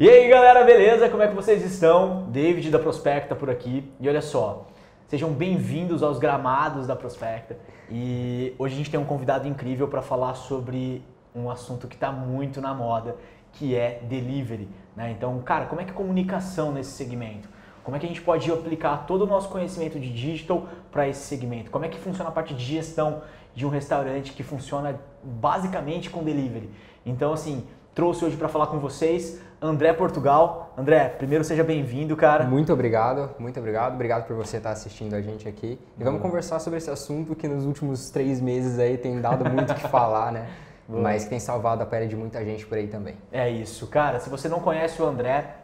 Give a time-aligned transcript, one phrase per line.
[0.00, 1.08] E aí galera, beleza?
[1.08, 2.30] Como é que vocês estão?
[2.30, 3.92] David da Prospecta por aqui.
[3.98, 4.68] E olha só,
[5.08, 7.58] sejam bem-vindos aos gramados da Prospecta.
[7.90, 11.02] E hoje a gente tem um convidado incrível para falar sobre
[11.34, 13.16] um assunto que está muito na moda,
[13.54, 14.68] que é delivery.
[14.94, 15.10] Né?
[15.10, 17.48] Então, cara, como é que é comunicação nesse segmento?
[17.82, 21.22] Como é que a gente pode aplicar todo o nosso conhecimento de digital para esse
[21.22, 21.72] segmento?
[21.72, 23.22] Como é que funciona a parte de gestão
[23.52, 26.70] de um restaurante que funciona basicamente com delivery?
[27.04, 30.72] Então, assim, trouxe hoje para falar com vocês André Portugal.
[30.78, 32.44] André, primeiro seja bem-vindo, cara.
[32.44, 33.94] Muito obrigado, muito obrigado.
[33.94, 35.78] Obrigado por você estar assistindo a gente aqui.
[35.98, 39.72] E vamos conversar sobre esse assunto que nos últimos três meses aí tem dado muito
[39.72, 40.48] o que falar, né?
[40.88, 43.16] Mas que tem salvado a pele de muita gente por aí também.
[43.32, 44.20] É isso, cara.
[44.20, 45.56] Se você não conhece o André,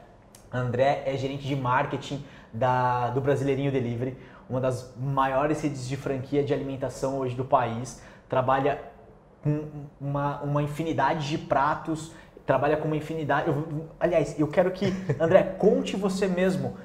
[0.53, 4.19] André é gerente de marketing da, do Brasileirinho Delivery,
[4.51, 8.03] uma das maiores redes de franquia de alimentação hoje do país.
[8.29, 8.83] Trabalha
[9.43, 9.65] com
[10.01, 12.13] uma, uma infinidade de pratos
[12.47, 13.49] trabalha com uma infinidade.
[13.49, 16.77] Eu, aliás, eu quero que, André, conte você mesmo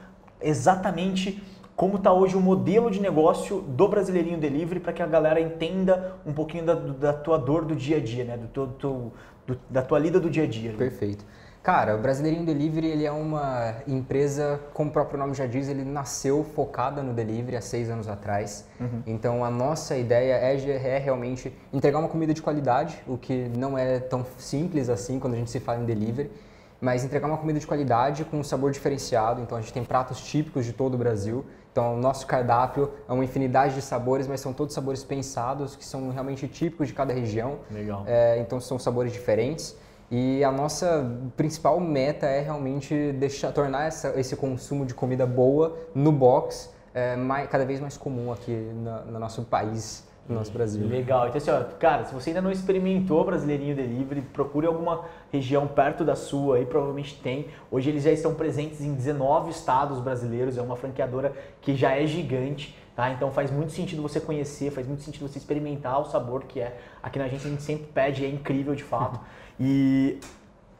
[0.41, 1.43] exatamente
[1.79, 6.15] como está hoje o modelo de negócio do Brasileirinho Delivery para que a galera entenda
[6.25, 8.35] um pouquinho da, da, tua dor do dia a dia, né?
[8.35, 9.13] Do, do,
[9.47, 10.73] do, da tua lida do dia a dia.
[10.73, 11.23] Perfeito.
[11.63, 15.85] Cara, o Brasileirinho Delivery ele é uma empresa, como o próprio nome já diz, ele
[15.85, 18.67] nasceu focada no delivery há seis anos atrás.
[18.77, 19.01] Uhum.
[19.07, 23.77] Então a nossa ideia é, é, realmente entregar uma comida de qualidade, o que não
[23.77, 26.29] é tão simples assim quando a gente se fala em delivery,
[26.81, 29.41] mas entregar uma comida de qualidade com um sabor diferenciado.
[29.41, 31.45] Então a gente tem pratos típicos de todo o Brasil.
[31.71, 35.85] Então o nosso cardápio é uma infinidade de sabores, mas são todos sabores pensados, que
[35.85, 37.59] são realmente típicos de cada região.
[37.71, 38.03] Legal.
[38.07, 39.75] É, então são sabores diferentes.
[40.11, 41.05] E a nossa
[41.37, 47.15] principal meta é realmente deixar, tornar essa, esse consumo de comida boa no box é,
[47.15, 50.87] mais, cada vez mais comum aqui no, no nosso país, no nosso Brasil.
[50.87, 51.27] Legal.
[51.27, 56.05] Então, assim, ó, cara, se você ainda não experimentou Brasileirinho Delivery, procure alguma região perto
[56.05, 57.47] da sua, aí provavelmente tem.
[57.71, 62.05] Hoje eles já estão presentes em 19 estados brasileiros, é uma franqueadora que já é
[62.05, 62.77] gigante.
[62.95, 63.11] Tá?
[63.11, 66.77] Então faz muito sentido você conhecer, faz muito sentido você experimentar o sabor que é.
[67.01, 69.19] Aqui na gente a gente sempre pede, é incrível de fato.
[69.61, 70.21] E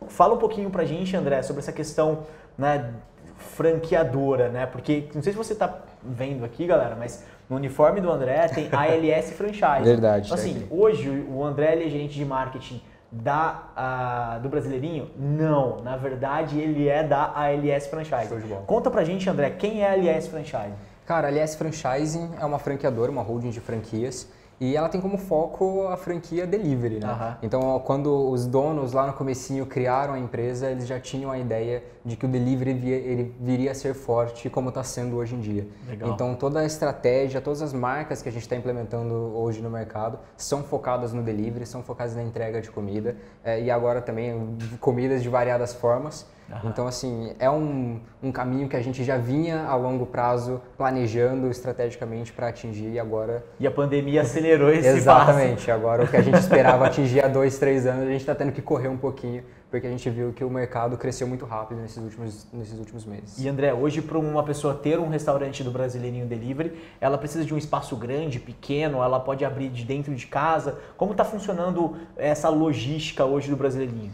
[0.07, 2.19] fala um pouquinho pra gente, André, sobre essa questão
[2.57, 2.93] né,
[3.35, 4.65] franqueadora, né?
[4.65, 8.69] Porque não sei se você tá vendo aqui, galera, mas no uniforme do André tem
[8.71, 9.83] ALS Franchise.
[9.83, 10.27] Verdade.
[10.27, 15.09] Então, assim, é hoje o André ele é gerente de marketing da, uh, do Brasileirinho?
[15.17, 18.29] Não, na verdade ele é da ALS Franchise.
[18.67, 20.73] Conta pra gente, André, quem é a ALS Franchise?
[21.05, 25.17] Cara, a ALS Franchising é uma franqueadora, uma holding de franquias e ela tem como
[25.17, 27.07] foco a franquia delivery, né?
[27.07, 27.35] Uhum.
[27.43, 31.83] Então, quando os donos lá no comecinho criaram a empresa, eles já tinham a ideia
[32.03, 35.39] de que o delivery via, ele viria a ser forte como está sendo hoje em
[35.39, 35.67] dia.
[35.87, 36.09] Legal.
[36.09, 40.19] Então, toda a estratégia, todas as marcas que a gente está implementando hoje no mercado
[40.35, 45.23] são focadas no delivery, são focadas na entrega de comida é, e agora também comidas
[45.23, 46.27] de variadas formas.
[46.51, 46.69] Uhum.
[46.69, 51.49] Então, assim, é um, um caminho que a gente já vinha a longo prazo planejando
[51.49, 53.43] estrategicamente para atingir e agora...
[53.59, 55.67] E a pandemia acelerou esse Exatamente.
[55.67, 55.71] Passo.
[55.71, 58.51] Agora, o que a gente esperava atingir há dois, três anos, a gente está tendo
[58.51, 61.97] que correr um pouquinho porque a gente viu que o mercado cresceu muito rápido nesses
[61.97, 63.37] últimos, nesses últimos meses.
[63.37, 67.53] E André, hoje para uma pessoa ter um restaurante do Brasileirinho Delivery, ela precisa de
[67.53, 70.79] um espaço grande, pequeno, ela pode abrir de dentro de casa.
[70.97, 74.11] Como está funcionando essa logística hoje do Brasileirinho?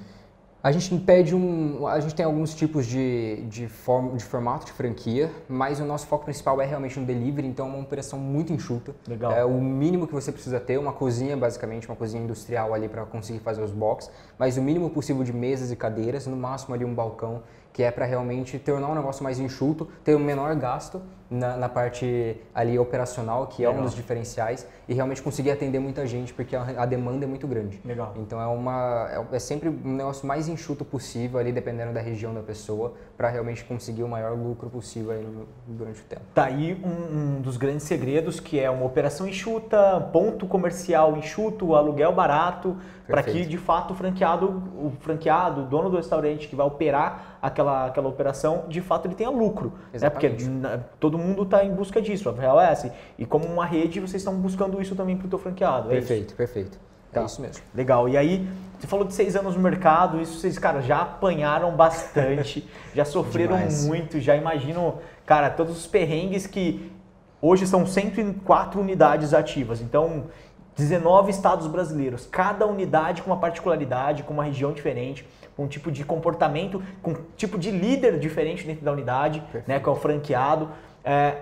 [0.66, 1.86] A gente pede um.
[1.86, 6.08] A gente tem alguns tipos de, de, form, de formato de franquia, mas o nosso
[6.08, 8.96] foco principal é realmente um delivery, então é uma operação muito enxuta.
[9.08, 9.32] Legal.
[9.32, 13.06] É o mínimo que você precisa ter, uma cozinha, basicamente, uma cozinha industrial ali para
[13.06, 14.10] conseguir fazer os box,
[14.40, 17.44] mas o mínimo possível de mesas e cadeiras, no máximo ali um balcão,
[17.76, 21.68] que é para realmente tornar um negócio mais enxuto, ter um menor gasto na, na,
[21.68, 23.74] parte ali operacional, que Legal.
[23.74, 27.28] é um dos diferenciais, e realmente conseguir atender muita gente, porque a, a demanda é
[27.28, 27.82] muito grande.
[27.84, 28.14] Legal.
[28.16, 32.34] Então é, uma, é, é, sempre um negócio mais enxuto possível ali, dependendo da região
[32.34, 36.22] da pessoa, para realmente conseguir o maior lucro possível aí no, durante o tempo.
[36.34, 41.76] Tá aí um, um, dos grandes segredos, que é uma operação enxuta, ponto comercial enxuto,
[41.76, 42.78] aluguel barato,
[43.08, 47.35] para que de fato o franqueado, o franqueado, o dono do restaurante que vai operar
[47.46, 49.74] aquela, aquela operação, de fato ele tenha lucro.
[49.94, 50.46] Exatamente.
[50.46, 50.70] Né?
[50.70, 52.94] Porque todo mundo está em busca disso, a real é essa.
[53.18, 56.36] E como uma rede, vocês estão buscando isso também para o teu franqueado, é Perfeito,
[56.36, 56.80] perfeito.
[57.12, 57.22] Tá.
[57.22, 57.64] É isso mesmo.
[57.74, 58.10] Legal.
[58.10, 58.48] E aí,
[58.80, 63.56] você falou de seis anos no mercado, isso vocês, cara, já apanharam bastante, já sofreram
[63.56, 63.86] Demais.
[63.86, 66.92] muito, já imagino, cara, todos os perrengues que
[67.42, 69.82] hoje são 104 unidades ativas.
[69.82, 70.26] Então,
[70.76, 75.26] 19 estados brasileiros, cada unidade com uma particularidade, com uma região diferente,
[75.56, 79.68] com um tipo de comportamento, com um tipo de líder diferente dentro da unidade, Perfeito.
[79.68, 80.70] né, que é o franqueado.
[81.04, 81.38] É,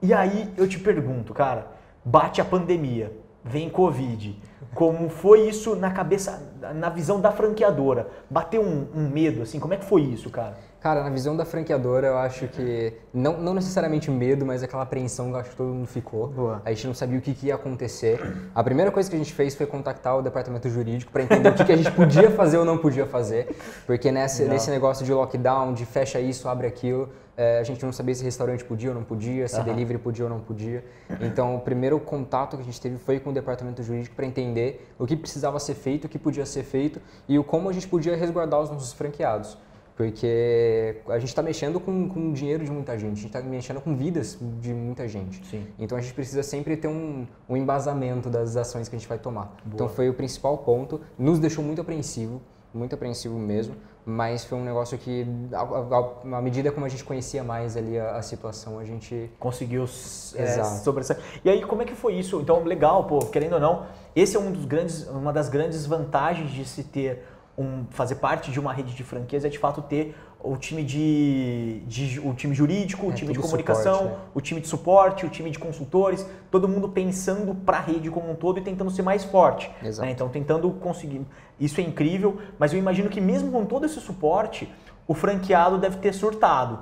[0.00, 1.66] e aí eu te pergunto, cara,
[2.04, 3.12] bate a pandemia,
[3.44, 4.40] vem Covid.
[4.74, 8.08] como foi isso na cabeça, na visão da franqueadora?
[8.30, 10.56] Bateu um, um medo, assim, como é que foi isso, cara?
[10.80, 15.26] Cara, na visão da franqueadora, eu acho que não, não necessariamente medo, mas aquela apreensão
[15.26, 16.28] que eu acho que todo mundo ficou.
[16.28, 16.62] Boa.
[16.64, 18.20] A gente não sabia o que, que, ia acontecer.
[18.54, 21.54] A primeira coisa que a gente fez foi contactar o departamento jurídico para entender o
[21.54, 23.56] que, que, a gente podia fazer ou não podia fazer.
[23.86, 27.92] Porque nesse, nesse negócio de lockdown, de fecha isso, abre aquilo, é, a gente não
[27.92, 29.64] sabia se restaurante podia ou não podia, se uhum.
[29.64, 30.84] delivery podia ou não podia.
[31.20, 34.88] Então, o primeiro contato que a gente teve foi com o departamento jurídico para entender
[34.96, 37.88] o que precisava ser feito, o que podia ser feito e o como a gente
[37.88, 39.56] podia resguardar os nossos franqueados.
[39.98, 43.42] Porque a gente está mexendo com, com o dinheiro de muita gente, a gente está
[43.42, 45.44] mexendo com vidas de muita gente.
[45.44, 45.66] Sim.
[45.76, 49.18] Então a gente precisa sempre ter um, um embasamento das ações que a gente vai
[49.18, 49.46] tomar.
[49.64, 49.74] Boa.
[49.74, 52.40] Então foi o principal ponto, nos deixou muito apreensivo,
[52.72, 53.74] muito apreensivo mesmo,
[54.06, 58.22] mas foi um negócio que, à medida como a gente conhecia mais ali a, a
[58.22, 59.28] situação, a gente...
[59.36, 61.18] Conseguiu é, sobressair.
[61.44, 62.40] E aí, como é que foi isso?
[62.40, 66.52] Então, legal, pô, querendo ou não, esse é um dos grandes, uma das grandes vantagens
[66.52, 67.24] de se ter
[67.58, 71.80] um, fazer parte de uma rede de franquias é de fato ter o time de,
[71.86, 74.24] de o time jurídico, é, o time de comunicação, suporte, né?
[74.32, 78.30] o time de suporte, o time de consultores, todo mundo pensando para a rede como
[78.30, 79.68] um todo e tentando ser mais forte.
[79.82, 80.12] Né?
[80.12, 81.26] Então tentando conseguir.
[81.58, 84.72] Isso é incrível, mas eu imagino que mesmo com todo esse suporte,
[85.08, 86.78] o franqueado deve ter surtado.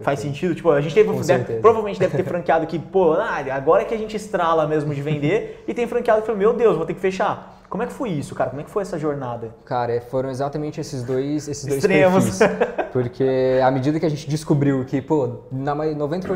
[0.00, 0.54] Faz sentido?
[0.54, 3.94] Tipo, a gente teve, deve, provavelmente deve ter franqueado que, pô, ah, agora é que
[3.94, 6.94] a gente estrala mesmo de vender, e tem franqueado que falou, meu Deus, vou ter
[6.94, 7.57] que fechar.
[7.68, 8.48] Como é que foi isso, cara?
[8.50, 9.50] Como é que foi essa jornada?
[9.64, 12.38] Cara, foram exatamente esses dois, esses dois Extremos.
[12.38, 12.88] perfis.
[12.92, 16.28] Porque à medida que a gente descobriu que, pô, na 90,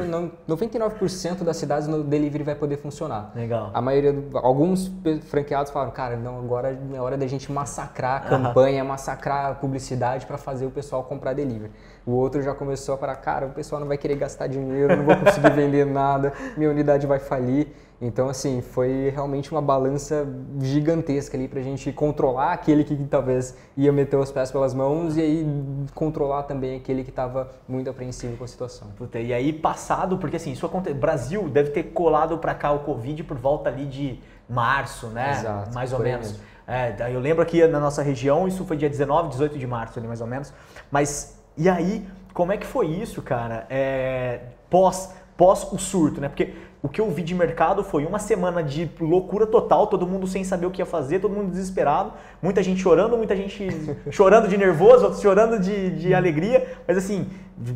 [0.47, 3.33] 99% das cidades no delivery vai poder funcionar.
[3.35, 3.71] Legal.
[3.73, 4.93] A maioria, alguns
[5.23, 10.27] franqueados falaram, cara, não, agora é hora da gente massacrar a campanha, massacrar a publicidade
[10.27, 11.73] para fazer o pessoal comprar delivery.
[12.05, 15.05] O outro já começou a falar, cara, o pessoal não vai querer gastar dinheiro, não
[15.05, 17.69] vou conseguir vender nada, minha unidade vai falir.
[18.01, 20.27] Então, assim, foi realmente uma balança
[20.61, 25.17] gigantesca ali para a gente controlar aquele que talvez ia meter os pés pelas mãos
[25.17, 25.47] e aí
[25.95, 28.89] controlar também aquele que estava muito apreensivo com a situação.
[28.97, 32.81] Puta, e aí passado, porque assim, isso acontece, Brasil deve ter colado para cá o
[32.81, 35.39] Covid por volta ali de março, né?
[35.39, 36.41] Exato, mais ou menos.
[36.67, 40.09] É, eu lembro aqui na nossa região, isso foi dia 19, 18 de março ali
[40.09, 40.53] mais ou menos.
[40.91, 43.67] Mas e aí, como é que foi isso, cara?
[43.69, 44.41] É,
[44.71, 46.29] pós, pós o surto, né?
[46.29, 50.27] Porque o que eu vi de mercado foi uma semana de loucura total, todo mundo
[50.27, 52.13] sem saber o que ia fazer, todo mundo desesperado,
[52.43, 53.69] muita gente chorando, muita gente
[54.11, 57.29] chorando de nervoso, outros chorando de, de alegria, mas assim,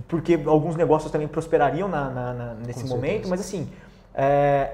[0.08, 3.31] porque alguns negócios também prosperariam na, na, na nesse Com momento, certeza.
[3.31, 3.69] mas assim,
[4.12, 4.72] é,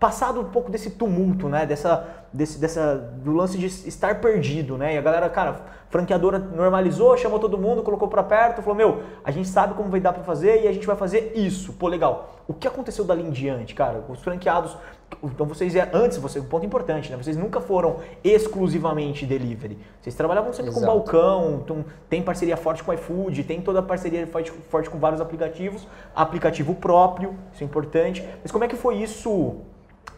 [0.00, 4.94] passado um pouco desse tumulto, né, dessa, desse, dessa, do lance de estar perdido, né,
[4.94, 5.60] e a galera, cara,
[5.90, 10.00] franqueadora normalizou, chamou todo mundo, colocou para perto, falou: Meu, a gente sabe como vai
[10.00, 11.72] dar para fazer e a gente vai fazer isso.
[11.72, 12.34] Pô, legal.
[12.46, 14.04] O que aconteceu dali em diante, cara?
[14.08, 14.76] Os franqueados.
[15.22, 17.16] Então vocês, antes, você, um ponto importante, né?
[17.16, 19.78] Vocês nunca foram exclusivamente delivery.
[20.00, 20.86] Vocês trabalhavam sempre Exato.
[20.86, 24.90] com balcão, então, tem parceria forte com o iFood, tem toda a parceria forte, forte
[24.90, 28.26] com vários aplicativos, aplicativo próprio, isso é importante.
[28.42, 29.56] Mas como é que foi isso?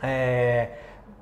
[0.02, 0.70] É,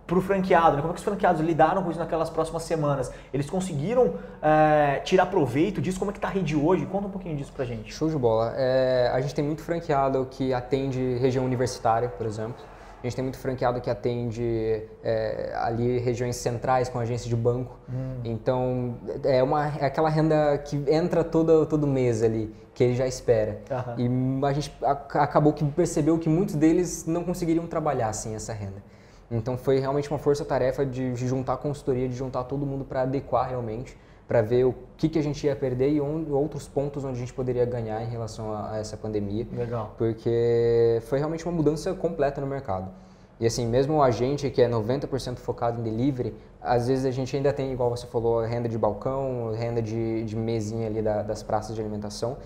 [0.09, 0.81] para o franqueado, né?
[0.81, 3.13] como é que os franqueados lidaram com isso naquelas próximas semanas?
[3.33, 5.99] Eles conseguiram é, tirar proveito disso?
[5.99, 6.87] Como é que está a rede hoje?
[6.87, 7.93] Conta um pouquinho disso para gente.
[7.93, 8.55] Show de bola.
[8.57, 12.57] É, a gente tem muito franqueado que atende região universitária, por exemplo.
[13.03, 17.77] A gente tem muito franqueado que atende é, ali regiões centrais com agência de banco.
[17.89, 18.21] Hum.
[18.25, 23.07] Então, é, uma, é aquela renda que entra todo, todo mês ali, que ele já
[23.07, 23.61] espera.
[23.99, 24.41] Uhum.
[24.41, 28.83] E a gente acabou que percebeu que muitos deles não conseguiriam trabalhar sem essa renda.
[29.31, 33.49] Então foi realmente uma força-tarefa de juntar a consultoria, de juntar todo mundo para adequar
[33.49, 37.17] realmente, para ver o que, que a gente ia perder e onde, outros pontos onde
[37.17, 39.47] a gente poderia ganhar em relação a, a essa pandemia.
[39.53, 39.95] Legal.
[39.99, 42.91] Porque foi realmente uma mudança completa no mercado.
[43.41, 47.37] E assim, mesmo a gente que é 90% focado em delivery, às vezes a gente
[47.37, 51.43] ainda tem, igual você falou, renda de balcão, renda de, de mesinha ali da, das
[51.43, 52.39] praças de alimentação.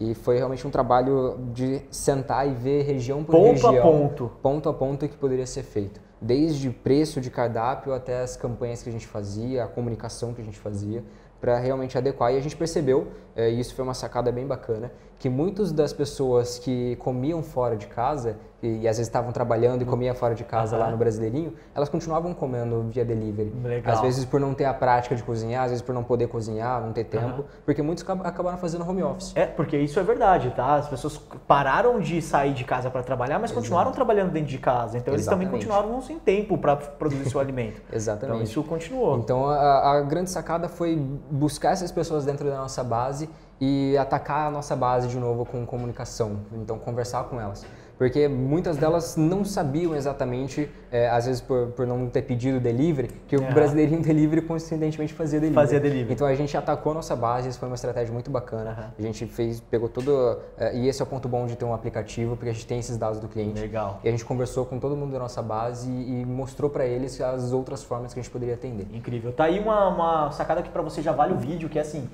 [0.00, 3.72] E foi realmente um trabalho de sentar e ver região por ponto região.
[3.72, 4.30] Ponto a ponto.
[4.40, 8.88] Ponto a ponto que poderia ser feito desde preço de cardápio até as campanhas que
[8.88, 11.04] a gente fazia, a comunicação que a gente fazia,
[11.40, 12.32] para realmente adequar.
[12.32, 16.58] E a gente percebeu, e isso foi uma sacada bem bacana, que muitas das pessoas
[16.58, 20.44] que comiam fora de casa e, e às vezes estavam trabalhando e comiam fora de
[20.44, 20.82] casa uhum.
[20.82, 23.52] lá no Brasileirinho, elas continuavam comendo via delivery.
[23.62, 23.94] Legal.
[23.94, 26.80] Às vezes por não ter a prática de cozinhar, às vezes por não poder cozinhar,
[26.80, 27.44] não ter tempo, uhum.
[27.64, 29.32] porque muitos acabaram fazendo home office.
[29.34, 30.76] É, porque isso é verdade, tá?
[30.76, 33.60] As pessoas pararam de sair de casa para trabalhar, mas Exato.
[33.60, 34.98] continuaram trabalhando dentro de casa.
[34.98, 35.50] Então eles Exatamente.
[35.50, 37.80] também continuaram sem tempo para produzir seu alimento.
[37.92, 38.36] Exatamente.
[38.36, 39.18] Então isso continuou.
[39.18, 40.96] Então a, a grande sacada foi
[41.30, 43.28] buscar essas pessoas dentro da nossa base
[43.60, 47.66] e atacar a nossa base de novo com comunicação, então conversar com elas.
[47.98, 53.08] Porque muitas delas não sabiam exatamente, é, às vezes por, por não ter pedido delivery,
[53.26, 55.66] que o brasileirinho delivery coincidentemente fazia delivery.
[55.66, 56.12] Fazia delivery.
[56.12, 58.94] Então a gente atacou a nossa base, isso foi uma estratégia muito bacana.
[58.98, 58.98] Uhum.
[58.98, 61.74] A gente fez, pegou todo, é, e esse é o ponto bom de ter um
[61.74, 63.60] aplicativo, porque a gente tem esses dados do cliente.
[63.60, 64.00] Legal.
[64.04, 67.20] E a gente conversou com todo mundo da nossa base e, e mostrou para eles
[67.20, 68.86] as outras formas que a gente poderia atender.
[68.92, 69.32] Incrível.
[69.32, 72.08] Tá aí uma, uma sacada que para você já vale o vídeo, que é assim,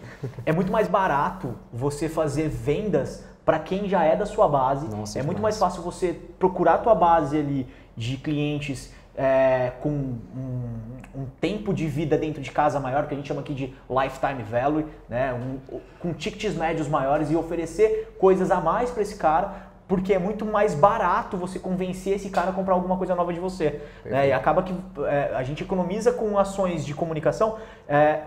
[0.46, 4.88] é muito mais barato você fazer vendas para quem já é da sua base.
[4.88, 9.88] Nossa, é muito mais fácil você procurar a tua base ali de clientes é, com
[9.88, 10.68] um,
[11.14, 14.42] um, tempo de vida dentro de casa maior, que a gente chama aqui de lifetime
[14.42, 15.32] value, né?
[15.32, 19.52] Um, com tickets médios maiores e oferecer coisas a mais para esse cara,
[19.86, 23.38] porque é muito mais barato você convencer esse cara a comprar alguma coisa nova de
[23.38, 23.82] você.
[24.04, 24.28] Né?
[24.28, 24.74] E acaba que
[25.06, 28.22] é, a gente economiza com ações de comunicação é,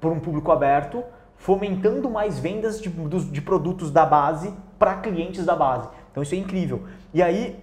[0.00, 1.04] por um público aberto,
[1.42, 5.88] fomentando mais vendas de, de produtos da base para clientes da base.
[6.10, 6.84] Então isso é incrível.
[7.12, 7.58] E aí,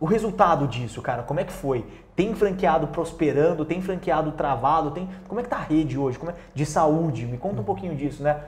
[0.00, 1.84] o resultado disso, cara, como é que foi?
[2.16, 5.06] Tem franqueado prosperando, tem franqueado travado, tem.
[5.28, 6.18] Como é que tá a rede hoje?
[6.18, 6.34] Como é...
[6.54, 7.26] De saúde?
[7.26, 8.42] Me conta um pouquinho disso, né?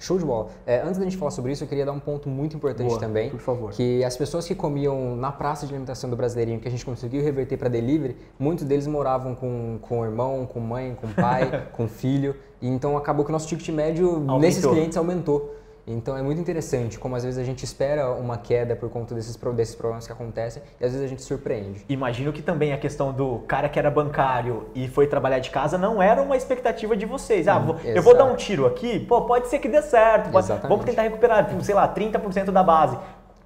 [0.00, 0.48] Show de bola.
[0.66, 2.98] É, antes da gente falar sobre isso, eu queria dar um ponto muito importante Boa,
[2.98, 3.28] também.
[3.28, 3.70] Por favor.
[3.70, 7.22] Que as pessoas que comiam na praça de alimentação do Brasileirinho, que a gente conseguiu
[7.22, 12.34] reverter para delivery, muitos deles moravam com, com irmão, com mãe, com pai, com filho.
[12.62, 14.38] E então acabou que o nosso ticket médio aumentou.
[14.38, 15.54] nesses clientes aumentou.
[15.92, 19.36] Então é muito interessante como às vezes a gente espera uma queda por conta desses,
[19.36, 21.84] desses problemas que acontecem e às vezes a gente surpreende.
[21.88, 25.76] Imagino que também a questão do cara que era bancário e foi trabalhar de casa
[25.76, 27.48] não era uma expectativa de vocês.
[27.48, 30.46] Ah, hum, eu vou dar um tiro aqui, pô, pode ser que dê certo, pode,
[30.46, 32.96] vamos tentar recuperar, sei lá, 30% da base.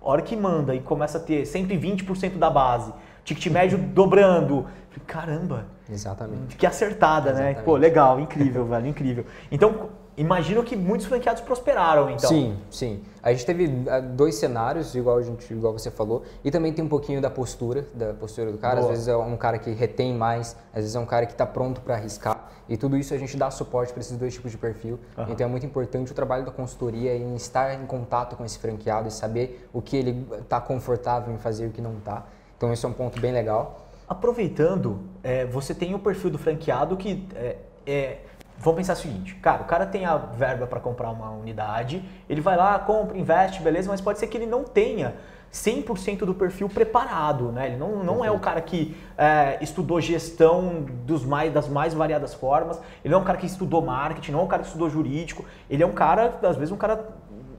[0.01, 2.93] A hora que manda e começa a ter 120% da base,
[3.25, 4.67] ticket médio dobrando,
[5.07, 5.67] caramba.
[5.91, 6.57] Exatamente.
[6.57, 7.57] Que acertada, Exatamente.
[7.57, 7.63] né?
[7.63, 9.25] Pô, legal, incrível, velho, incrível.
[9.51, 12.29] Então, imagino que muitos franqueados prosperaram, então.
[12.29, 13.03] Sim, sim.
[13.23, 16.85] A gente teve ah, dois cenários, igual, a gente, igual você falou, e também tem
[16.85, 18.77] um pouquinho da postura, da postura do cara.
[18.77, 18.85] Boa.
[18.85, 21.47] Às vezes é um cara que retém mais, às vezes é um cara que está
[21.47, 22.51] pronto para arriscar.
[22.69, 24.99] E tudo isso a gente dá suporte para esses dois tipos de perfil.
[25.17, 25.27] Uhum.
[25.29, 29.09] Então é muito importante o trabalho da consultoria em estar em contato com esse franqueado
[29.09, 32.25] e saber o que ele está confortável em fazer e o que não está.
[32.57, 33.87] Então esse é um ponto bem legal.
[34.09, 37.57] Aproveitando, é, você tem o perfil do franqueado que é,
[37.87, 38.19] é
[38.59, 42.41] Vamos pensar o seguinte, cara, o cara tem a verba para comprar uma unidade, ele
[42.41, 45.15] vai lá, compra, investe, beleza, mas pode ser que ele não tenha
[45.53, 47.69] 100% do perfil preparado, né?
[47.69, 52.35] Ele não, não é o cara que é, estudou gestão dos mais, das mais variadas
[52.35, 54.91] formas, ele não é um cara que estudou marketing, não é um cara que estudou
[54.91, 57.09] jurídico, ele é um cara, às vezes um cara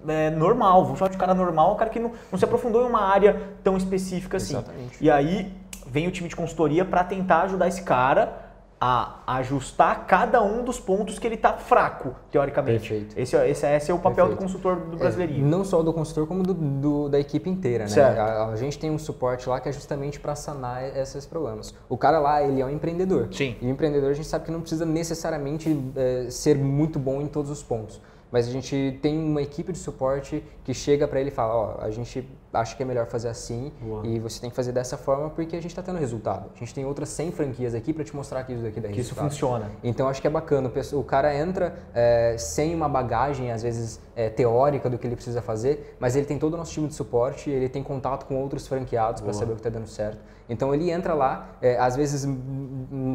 [0.07, 2.87] é, normal, vamos chamar de cara normal, um cara que não, não se aprofundou em
[2.87, 4.55] uma área tão específica assim.
[4.55, 4.97] Exatamente.
[5.03, 5.53] E aí
[5.87, 8.44] vem o time de consultoria para tentar ajudar esse cara
[8.79, 12.89] a ajustar cada um dos pontos que ele está fraco, teoricamente.
[12.89, 13.17] Perfeito.
[13.17, 14.39] Esse, é, esse, é, esse é o papel Perfeito.
[14.39, 15.45] do consultor do brasileirinho.
[15.45, 18.01] É, não só do consultor, como do, do, da equipe inteira, né?
[18.01, 21.73] A, a, gente tem um suporte lá que é justamente para sanar esses problemas.
[21.87, 23.29] O cara lá, ele é um empreendedor.
[23.31, 23.55] Sim.
[23.61, 27.27] E o empreendedor, a gente sabe que não precisa necessariamente é, ser muito bom em
[27.27, 28.01] todos os pontos
[28.35, 31.75] mas a gente tem uma equipe de suporte que chega para ele e fala, ó,
[31.77, 34.05] oh, a gente acha que é melhor fazer assim Boa.
[34.05, 36.51] e você tem que fazer dessa forma porque a gente está tendo resultado.
[36.53, 38.95] A gente tem outras 100 franquias aqui para te mostrar que isso daqui dá que
[38.95, 39.27] resultado.
[39.27, 39.71] isso funciona.
[39.81, 40.69] Então acho que é bacana.
[40.91, 45.41] O cara entra é, sem uma bagagem, às vezes, é, teórica do que ele precisa
[45.41, 48.67] fazer, mas ele tem todo o nosso time de suporte, ele tem contato com outros
[48.67, 50.19] franqueados para saber o que está dando certo.
[50.49, 52.27] Então ele entra lá, é, às vezes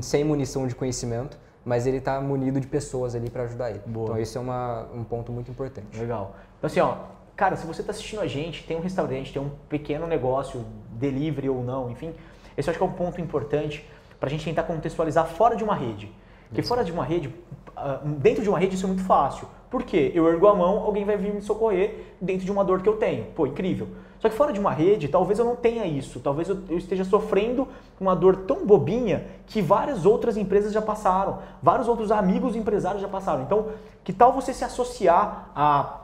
[0.01, 3.81] sem munição de conhecimento, mas ele está munido de pessoas ali para ajudar ele.
[3.87, 4.05] Boa.
[4.05, 5.99] Então esse é uma, um ponto muito importante.
[5.99, 6.37] Legal.
[6.59, 6.97] Então assim, ó,
[7.37, 11.49] cara, se você está assistindo a gente, tem um restaurante, tem um pequeno negócio, delivery
[11.49, 12.15] ou não, enfim,
[12.57, 13.87] esse eu acho que é um ponto importante
[14.19, 16.13] para a gente tentar contextualizar fora de uma rede.
[16.49, 17.33] Porque fora de uma rede,
[17.77, 19.49] ah, dentro de uma rede isso é muito fácil.
[19.71, 20.11] Por quê?
[20.15, 22.97] Eu ergo a mão, alguém vai vir me socorrer dentro de uma dor que eu
[22.97, 23.27] tenho.
[23.37, 23.89] Pô, incrível.
[24.21, 26.21] Só que fora de uma rede, talvez eu não tenha isso.
[26.21, 27.67] Talvez eu, esteja sofrendo
[27.99, 31.39] uma dor tão bobinha que várias outras empresas já passaram.
[31.63, 33.43] Vários outros amigos empresários já passaram.
[33.43, 33.69] Então,
[34.05, 36.01] que tal você se associar a,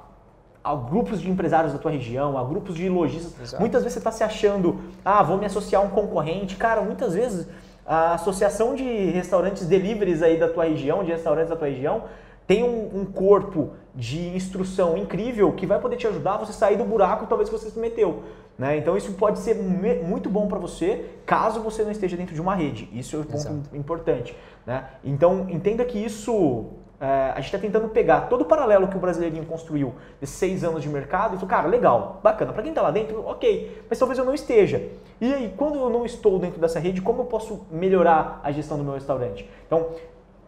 [0.64, 3.38] a grupos de empresários da tua região, a grupos de lojistas?
[3.38, 3.60] Exato.
[3.60, 6.56] Muitas vezes você está se achando, ah, vou me associar a um concorrente.
[6.56, 7.46] Cara, muitas vezes
[7.86, 12.04] a associação de restaurantes deliveries aí da tua região, de restaurantes da tua região,
[12.46, 16.76] tem um, um, corpo de instrução incrível que vai poder te ajudar a você sair
[16.76, 18.22] do buraco talvez que você se meteu.
[18.58, 18.78] Né?
[18.78, 22.54] Então isso pode ser muito bom para você caso você não esteja dentro de uma
[22.54, 22.88] rede.
[22.92, 23.76] Isso é um ponto Exato.
[23.76, 24.36] importante.
[24.64, 24.84] Né?
[25.04, 26.66] Então entenda que isso
[26.98, 30.64] é, a gente está tentando pegar todo o paralelo que o brasileirinho construiu de seis
[30.64, 33.98] anos de mercado e falou, cara, legal, bacana, para quem está lá dentro, ok, mas
[33.98, 34.82] talvez eu não esteja.
[35.20, 38.78] E aí, quando eu não estou dentro dessa rede, como eu posso melhorar a gestão
[38.78, 39.48] do meu restaurante?
[39.66, 39.88] Então,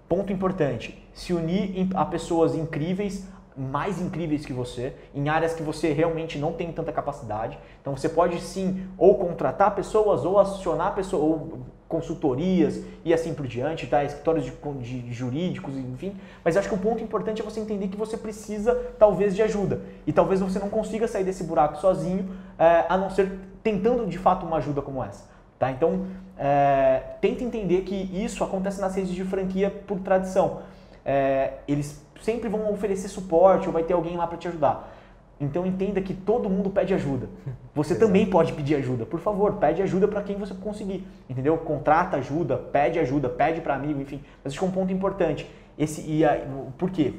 [0.09, 3.27] ponto importante, se unir a pessoas incríveis
[3.59, 7.59] mais incríveis que você, em áreas que você realmente não tem tanta capacidade.
[7.81, 13.47] Então você pode sim ou contratar pessoas ou acionar pessoas ou consultorias e assim por
[13.47, 14.05] diante, tá?
[14.05, 14.53] escritórios de,
[15.01, 16.15] de, jurídicos, enfim.
[16.45, 19.81] Mas acho que o ponto importante é você entender que você precisa talvez de ajuda
[20.07, 24.19] e talvez você não consiga sair desse buraco sozinho, é, a não ser tentando de
[24.19, 25.29] fato uma ajuda como essa.
[25.59, 25.73] Tá?
[25.73, 26.07] Então,
[26.39, 30.61] é, tenta entender que isso acontece nas redes de franquia por tradição.
[31.05, 34.95] É, eles sempre vão oferecer suporte ou vai ter alguém lá para te ajudar.
[35.41, 37.29] Então entenda que todo mundo pede ajuda.
[37.75, 39.07] Você também pode pedir ajuda.
[39.07, 41.07] Por favor, pede ajuda para quem você conseguir.
[41.29, 41.57] Entendeu?
[41.59, 44.21] Contrata ajuda, pede ajuda, pede para amigo, enfim.
[44.43, 45.49] Mas acho que é um ponto importante.
[45.79, 46.41] Esse, e a,
[46.77, 47.15] por quê?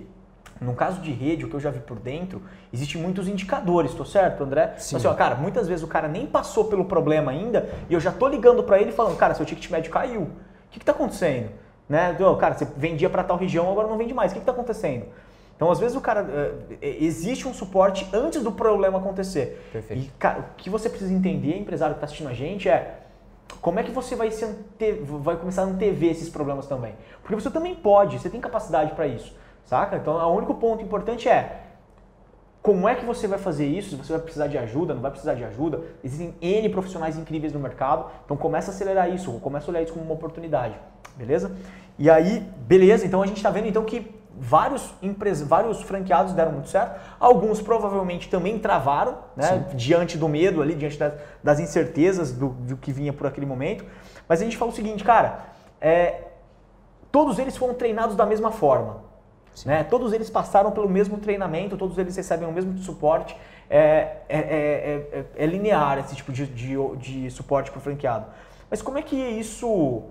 [0.59, 2.41] No caso de rede, o que eu já vi por dentro,
[2.73, 4.73] existem muitos indicadores, tô certo, André?
[4.77, 4.97] Sim.
[4.97, 7.99] Então, assim, ó, cara, muitas vezes o cara nem passou pelo problema ainda e eu
[7.99, 10.23] já tô ligando para ele falando, cara, seu ticket médio caiu.
[10.23, 10.29] O
[10.69, 11.49] que, que tá acontecendo?
[11.87, 12.15] Né?
[12.39, 14.31] Cara, você vendia para tal região, agora não vende mais.
[14.31, 15.05] O que está acontecendo?
[15.55, 16.23] Então, às vezes, o cara.
[16.23, 19.67] Uh, existe um suporte antes do problema acontecer.
[19.73, 20.03] Perfeito.
[20.03, 22.99] E cara, o que você precisa entender, empresário que está assistindo a gente, é
[23.59, 24.91] como é que você vai, se ante...
[25.03, 26.93] vai começar a antever esses problemas também?
[27.21, 29.35] Porque você também pode, você tem capacidade para isso.
[29.69, 29.97] Saca?
[29.97, 31.61] Então, o único ponto importante é
[32.59, 33.91] como é que você vai fazer isso?
[33.91, 35.81] Se você vai precisar de ajuda, não vai precisar de ajuda?
[36.03, 39.93] Existem N profissionais incríveis no mercado, então começa a acelerar isso, começa a olhar isso
[39.93, 40.73] como uma oportunidade,
[41.15, 41.55] beleza?
[41.99, 46.53] E aí, beleza, então a gente está vendo então que vários, empresas, vários franqueados deram
[46.53, 52.31] muito certo, alguns provavelmente também travaram, né, diante do medo ali, diante das, das incertezas
[52.31, 53.85] do, do, que vinha por aquele momento,
[54.27, 55.41] mas a gente fala o seguinte, cara,
[55.79, 56.23] é,
[57.11, 59.08] todos eles foram treinados da mesma forma,
[59.65, 59.83] né?
[59.83, 63.35] Todos eles passaram pelo mesmo treinamento, todos eles recebem o mesmo suporte.
[63.71, 68.25] É, é, é, é linear esse tipo de, de, de suporte para o franqueado.
[68.69, 70.03] Mas como é que isso,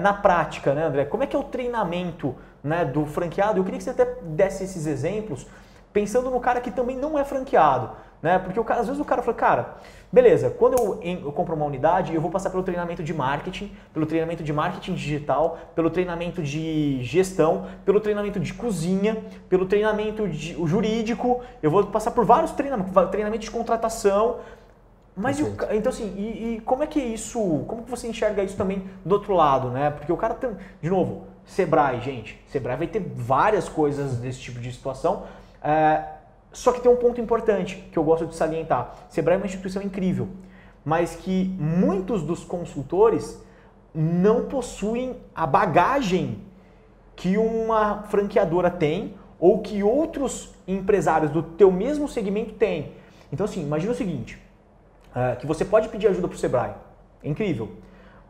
[0.00, 1.04] na prática, né, André?
[1.04, 3.58] Como é que é o treinamento né, do franqueado?
[3.58, 5.46] Eu queria que você até desse esses exemplos,
[5.92, 7.90] pensando no cara que também não é franqueado.
[8.22, 8.38] Né?
[8.38, 9.74] Porque o cara, às vezes o cara fala, cara,
[10.12, 14.06] beleza, quando eu, eu, compro uma unidade, eu vou passar pelo treinamento de marketing, pelo
[14.06, 20.54] treinamento de marketing digital, pelo treinamento de gestão, pelo treinamento de cozinha, pelo treinamento de,
[20.54, 24.38] o jurídico, eu vou passar por vários treinamentos, treinamento de contratação.
[25.16, 28.42] Mas eu, então assim, e, e, como é que é isso, como que você enxerga
[28.44, 29.90] isso também do outro lado, né?
[29.90, 34.60] Porque o cara tem, de novo, Sebrae, gente, Sebrae vai ter várias coisas desse tipo
[34.60, 35.24] de situação.
[35.62, 36.02] É,
[36.52, 38.94] só que tem um ponto importante que eu gosto de salientar.
[39.08, 40.28] Sebrae é uma instituição incrível,
[40.84, 43.42] mas que muitos dos consultores
[43.94, 46.38] não possuem a bagagem
[47.16, 52.92] que uma franqueadora tem ou que outros empresários do teu mesmo segmento têm.
[53.32, 54.38] Então assim, imagina o seguinte,
[55.10, 56.74] uh, que você pode pedir ajuda para o Sebrae,
[57.22, 57.70] é incrível,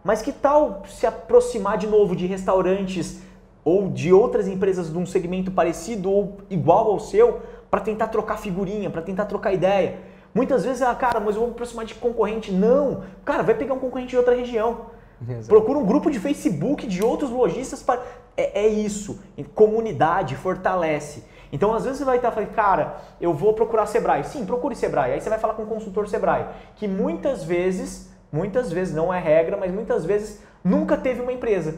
[0.05, 3.21] mas que tal se aproximar de novo de restaurantes
[3.65, 7.41] ou de outras empresas de um segmento parecido ou igual ao seu
[7.73, 9.99] para tentar trocar figurinha, para tentar trocar ideia.
[10.35, 12.53] Muitas vezes, ah, cara, mas eu vou me aproximar de concorrente.
[12.53, 14.89] Não, cara, vai pegar um concorrente de outra região.
[15.27, 15.49] Exato.
[15.49, 18.03] Procura um grupo de Facebook de outros lojistas para.
[18.37, 19.21] É, é, isso.
[19.55, 21.25] Comunidade fortalece.
[21.51, 24.23] Então, às vezes você vai estar falando, cara, eu vou procurar Sebrae.
[24.25, 25.13] Sim, procure Sebrae.
[25.13, 26.45] Aí você vai falar com o consultor Sebrae,
[26.77, 31.77] que muitas vezes, muitas vezes, não é regra, mas muitas vezes nunca teve uma empresa.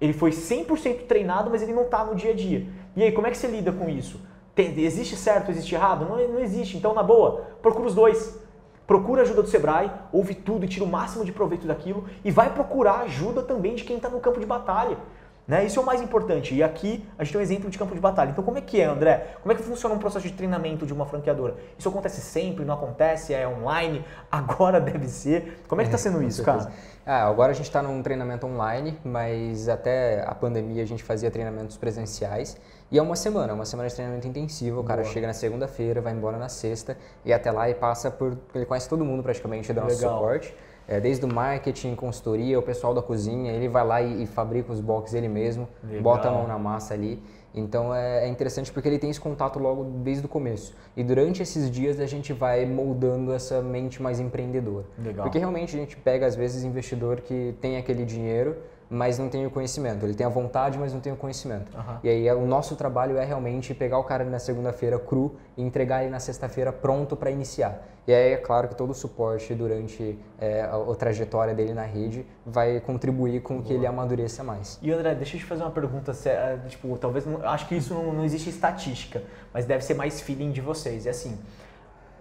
[0.00, 2.66] Ele foi 100% treinado, mas ele não está no dia a dia.
[2.96, 4.33] E aí, como é que você lida com isso?
[4.54, 6.04] Tem, existe certo, existe errado?
[6.04, 6.76] Não, não existe.
[6.76, 8.38] Então, na boa, procura os dois.
[8.86, 12.52] Procura ajuda do Sebrae, ouve tudo e tira o máximo de proveito daquilo e vai
[12.52, 14.98] procurar ajuda também de quem está no campo de batalha.
[15.46, 15.64] Né?
[15.64, 16.54] Isso é o mais importante.
[16.54, 18.30] E aqui a gente tem um exemplo de campo de batalha.
[18.30, 19.36] Então, como é que é, André?
[19.42, 21.56] Como é que funciona um processo de treinamento de uma franqueadora?
[21.78, 22.64] Isso acontece sempre?
[22.64, 23.34] Não acontece?
[23.34, 24.04] É online?
[24.32, 25.62] Agora deve ser.
[25.68, 26.70] Como é que está sendo isso, cara?
[27.06, 31.30] Ah, agora a gente está num treinamento online, mas até a pandemia a gente fazia
[31.30, 32.58] treinamentos presenciais.
[32.90, 34.80] E é uma semana, é uma semana de treinamento intensivo.
[34.80, 35.12] O cara Boa.
[35.12, 38.36] chega na segunda-feira, vai embora na sexta e até lá e passa por.
[38.54, 40.54] Ele conhece todo mundo praticamente dando suporte.
[40.86, 44.70] É, desde o marketing, consultoria, o pessoal da cozinha, ele vai lá e, e fabrica
[44.70, 46.02] os boxes ele mesmo, Legal.
[46.02, 47.22] bota a mão na massa ali.
[47.54, 50.74] Então é, é, interessante porque ele tem esse contato logo desde o começo.
[50.96, 54.84] E durante esses dias a gente vai moldando essa mente mais empreendedora.
[54.98, 55.24] Legal.
[55.24, 58.56] Porque realmente a gente pega às vezes investidor que tem aquele dinheiro,
[58.88, 60.04] mas não tem o conhecimento.
[60.04, 61.76] Ele tem a vontade, mas não tem o conhecimento.
[61.76, 61.96] Uhum.
[62.02, 66.02] E aí o nosso trabalho é realmente pegar o cara na segunda-feira cru e entregar
[66.02, 67.86] ele na sexta-feira pronto para iniciar.
[68.06, 71.84] E aí é claro que todo o suporte durante é, a, a, trajetória dele na
[71.84, 73.66] rede vai contribuir com Boa.
[73.66, 74.78] que ele amadureça mais.
[74.82, 78.12] E André, deixa eu te fazer uma pergunta, é, tipo, talvez, acho que isso não,
[78.12, 79.22] não existe estatística,
[79.54, 81.06] mas deve ser mais feeling de vocês.
[81.06, 81.38] É assim,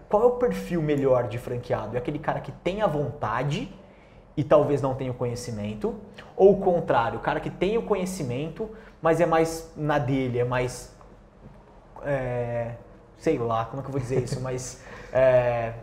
[0.07, 1.97] qual é o perfil melhor de franqueado?
[1.97, 3.69] É aquele cara que tem a vontade
[4.35, 5.95] e talvez não tenha o conhecimento,
[6.35, 8.69] ou o contrário, o cara que tem o conhecimento,
[9.01, 10.93] mas é mais na dele, é mais
[12.03, 12.71] é,
[13.17, 15.73] sei lá, como é que eu vou dizer isso, mas é,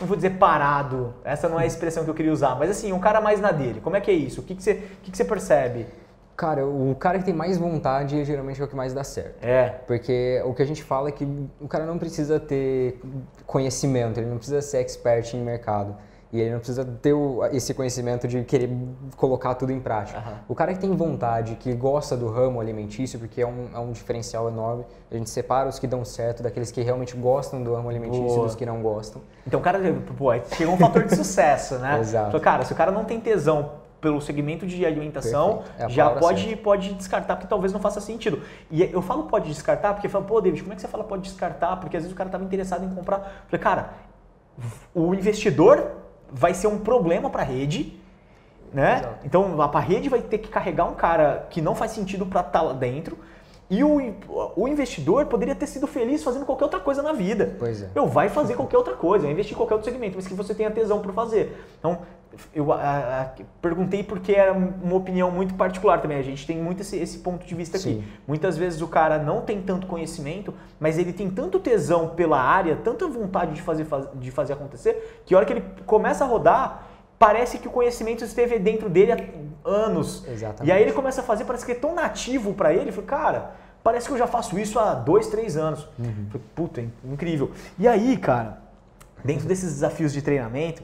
[0.00, 2.92] não vou dizer parado, essa não é a expressão que eu queria usar, mas assim,
[2.92, 4.40] um cara mais na dele, como é que é isso?
[4.40, 5.86] O que, que, você, o que, que você percebe?
[6.36, 9.44] Cara, o cara que tem mais vontade geralmente é o que mais dá certo.
[9.44, 9.68] É.
[9.86, 11.28] Porque o que a gente fala é que
[11.60, 13.00] o cara não precisa ter
[13.46, 15.94] conhecimento, ele não precisa ser expert em mercado.
[16.32, 18.70] E ele não precisa ter o, esse conhecimento de querer
[19.16, 20.18] colocar tudo em prática.
[20.18, 20.34] Uhum.
[20.48, 23.92] O cara que tem vontade, que gosta do ramo alimentício, porque é um, é um
[23.92, 27.90] diferencial enorme, a gente separa os que dão certo daqueles que realmente gostam do ramo
[27.90, 28.46] alimentício Boa.
[28.46, 29.20] dos que não gostam.
[29.46, 29.78] Então, o cara,
[30.16, 31.98] pô, chegou um fator de sucesso, né?
[32.00, 32.28] Exato.
[32.28, 36.56] Então, cara, se o cara não tem tesão pelo segmento de alimentação, é já pode,
[36.56, 38.42] pode descartar, porque talvez não faça sentido.
[38.70, 41.22] E eu falo pode descartar, porque falo, pô, David, como é que você fala pode
[41.24, 41.76] descartar?
[41.76, 43.18] Porque às vezes o cara estava interessado em comprar.
[43.18, 43.92] Eu falei, cara,
[44.94, 46.01] o investidor
[46.32, 48.00] vai ser um problema para a rede,
[48.72, 48.98] né?
[48.98, 49.26] Exato.
[49.26, 52.60] Então a rede vai ter que carregar um cara que não faz sentido para estar
[52.60, 53.18] tá lá dentro.
[53.70, 54.14] E o,
[54.54, 57.56] o investidor poderia ter sido feliz fazendo qualquer outra coisa na vida.
[57.58, 57.88] Pois é.
[57.94, 60.70] Eu vai fazer qualquer outra coisa, investir em qualquer outro segmento, mas que você tenha
[60.70, 61.56] tesão por fazer.
[61.78, 62.00] Então,
[62.54, 66.18] eu a, a, perguntei porque era uma opinião muito particular também.
[66.18, 67.98] A gente tem muito esse, esse ponto de vista Sim.
[67.98, 68.08] aqui.
[68.26, 72.76] Muitas vezes o cara não tem tanto conhecimento, mas ele tem tanto tesão pela área,
[72.76, 76.86] tanta vontade de fazer, de fazer acontecer, que a hora que ele começa a rodar,
[77.18, 80.26] parece que o conhecimento esteve dentro dele há anos.
[80.26, 80.68] Exatamente.
[80.68, 82.90] E aí ele começa a fazer, parece que é tão nativo para ele.
[82.90, 83.50] Falei, cara,
[83.82, 85.86] parece que eu já faço isso há dois, três anos.
[85.98, 86.26] Uhum.
[86.30, 87.50] Falei, puta, incrível.
[87.78, 88.58] E aí, cara,
[89.24, 90.82] dentro desses desafios de treinamento,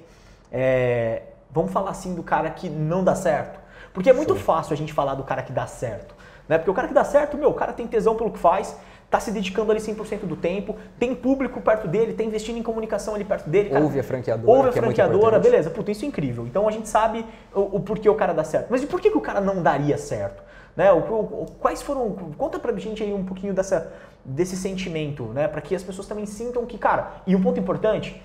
[0.52, 3.60] é, vamos falar assim do cara que não dá certo.
[3.92, 4.40] Porque é muito Sim.
[4.40, 6.14] fácil a gente falar do cara que dá certo.
[6.48, 6.58] Né?
[6.58, 8.76] Porque o cara que dá certo, meu, o cara tem tesão pelo que faz,
[9.10, 13.14] tá se dedicando ali 100% do tempo, tem público perto dele, tá investindo em comunicação
[13.14, 13.70] ali perto dele.
[13.70, 14.50] Cara, ouve a franqueadora.
[14.50, 15.70] Ouve a é franqueadora, é beleza.
[15.70, 16.46] Puta, isso é incrível.
[16.46, 18.68] Então a gente sabe o, o porquê o cara dá certo.
[18.70, 20.42] Mas e por que, que o cara não daria certo?
[20.76, 20.92] Né?
[20.92, 22.12] O, o, quais foram.
[22.36, 23.92] Conta pra gente aí um pouquinho dessa,
[24.24, 25.48] desse sentimento, né?
[25.48, 28.22] Para que as pessoas também sintam que, cara, e um ponto importante,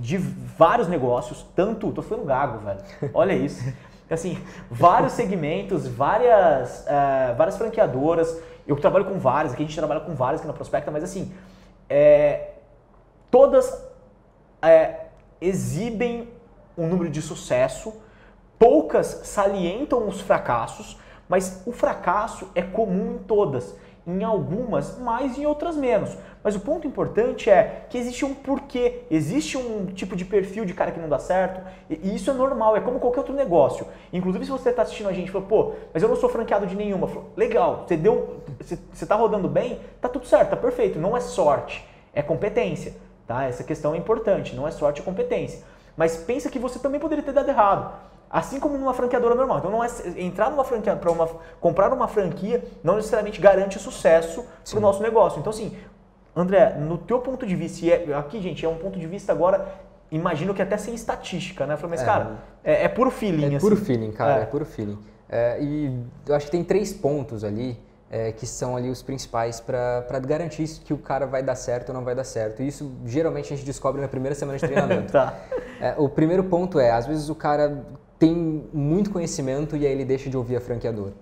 [0.00, 1.92] de vários negócios, tanto.
[1.92, 2.80] Tô ficando gago, velho.
[3.12, 3.62] Olha isso.
[4.10, 4.38] Assim,
[4.70, 8.40] vários segmentos, várias, uh, várias franqueadoras.
[8.66, 11.32] Eu trabalho com várias, aqui a gente trabalha com várias aqui na Prospecta, mas assim,
[11.88, 12.52] é,
[13.30, 13.82] todas
[14.62, 15.06] é,
[15.40, 16.30] exibem
[16.76, 17.94] um número de sucesso,
[18.58, 25.42] poucas salientam os fracassos, mas o fracasso é comum em todas, em algumas mais e
[25.42, 26.16] em outras menos.
[26.42, 30.74] Mas o ponto importante é que existe um porquê, existe um tipo de perfil de
[30.74, 33.86] cara que não dá certo, e isso é normal, é como qualquer outro negócio.
[34.12, 36.66] Inclusive, se você está assistindo a gente e falou, pô, mas eu não sou franqueado
[36.66, 40.98] de nenhuma, falou, legal, você deu, você está rodando bem, tá tudo certo, tá perfeito,
[40.98, 42.94] não é sorte, é competência,
[43.26, 43.44] tá?
[43.44, 45.62] Essa questão é importante, não é sorte, é competência.
[45.96, 47.94] Mas pensa que você também poderia ter dado errado.
[48.34, 49.58] Assim como numa franqueadora normal.
[49.58, 51.28] Então não é entrar numa franquia para uma
[51.60, 55.38] comprar uma franquia não necessariamente garante sucesso para o nosso negócio.
[55.38, 55.76] Então assim,
[56.34, 59.30] André, no teu ponto de vista, e é, aqui gente é um ponto de vista
[59.30, 59.68] agora,
[60.10, 61.78] imagino que até sem estatística, né?
[61.88, 63.44] Mas é, cara, é, é, puro feeling.
[63.44, 63.58] É assim.
[63.60, 64.98] puro feeling, cara, é, é puro feeling.
[65.28, 67.78] É, e eu acho que tem três pontos ali
[68.10, 71.94] é, que são ali os principais para garantir que o cara vai dar certo ou
[71.94, 72.64] não vai dar certo.
[72.64, 75.12] E isso geralmente a gente descobre na primeira semana de treinamento.
[75.12, 75.34] tá.
[75.98, 77.84] o primeiro ponto é, às vezes o cara
[78.18, 78.34] tem
[78.72, 81.12] muito conhecimento e aí ele deixa de ouvir a franqueadora.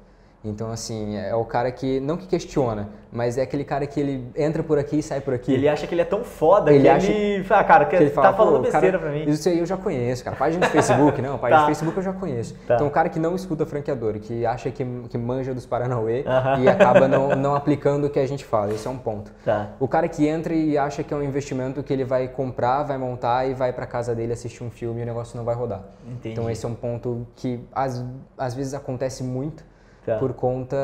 [0.44, 4.26] Então, assim, é o cara que, não que questiona, mas é aquele cara que ele
[4.36, 5.52] entra por aqui e sai por aqui.
[5.52, 7.46] Ele acha que ele é tão foda ele que acha ele...
[7.48, 9.30] Ah, cara, que, que ele tá fala, falando besteira cara, pra mim.
[9.30, 10.36] Isso aí eu já conheço, cara.
[10.36, 11.64] Página do Facebook, não, página tá.
[11.64, 12.56] do Facebook eu já conheço.
[12.66, 12.74] Tá.
[12.74, 16.24] Então, o cara que não escuta franqueador, que acha que, que manja dos Paranauê uh
[16.24, 16.62] -huh.
[16.62, 18.72] e acaba não, não aplicando o que a gente fala.
[18.72, 19.30] Esse é um ponto.
[19.44, 19.68] Tá.
[19.78, 22.98] O cara que entra e acha que é um investimento que ele vai comprar, vai
[22.98, 25.82] montar e vai pra casa dele assistir um filme e o negócio não vai rodar.
[26.04, 26.32] Entendi.
[26.32, 28.04] Então, esse é um ponto que às,
[28.36, 29.70] às vezes acontece muito
[30.04, 30.16] Tá.
[30.16, 30.76] por conta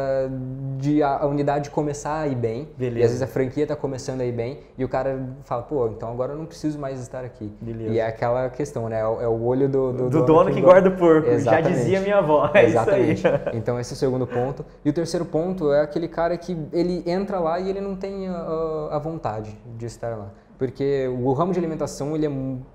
[0.76, 2.68] de a, unidade começar a ir bem.
[2.78, 2.98] Beleza.
[3.00, 5.88] E às vezes a franquia está começando a ir bem e o cara fala, pô,
[5.88, 7.52] então agora eu não preciso mais estar aqui.
[7.61, 7.92] Beleza.
[7.92, 9.00] E é aquela questão, né?
[9.00, 11.28] É o, é o olho do, do, do dono, dono, que, guarda o porco.
[11.28, 11.68] Exatamente.
[11.68, 12.48] Já dizia minha avó.
[12.54, 13.22] É Exatamente.
[13.54, 14.64] Então esse é o segundo ponto.
[14.85, 18.28] E o terceiro ponto é aquele cara que ele entra lá e ele não tem
[18.28, 22.31] a, a vontade de estar lá porque o ramo de alimentação ele é,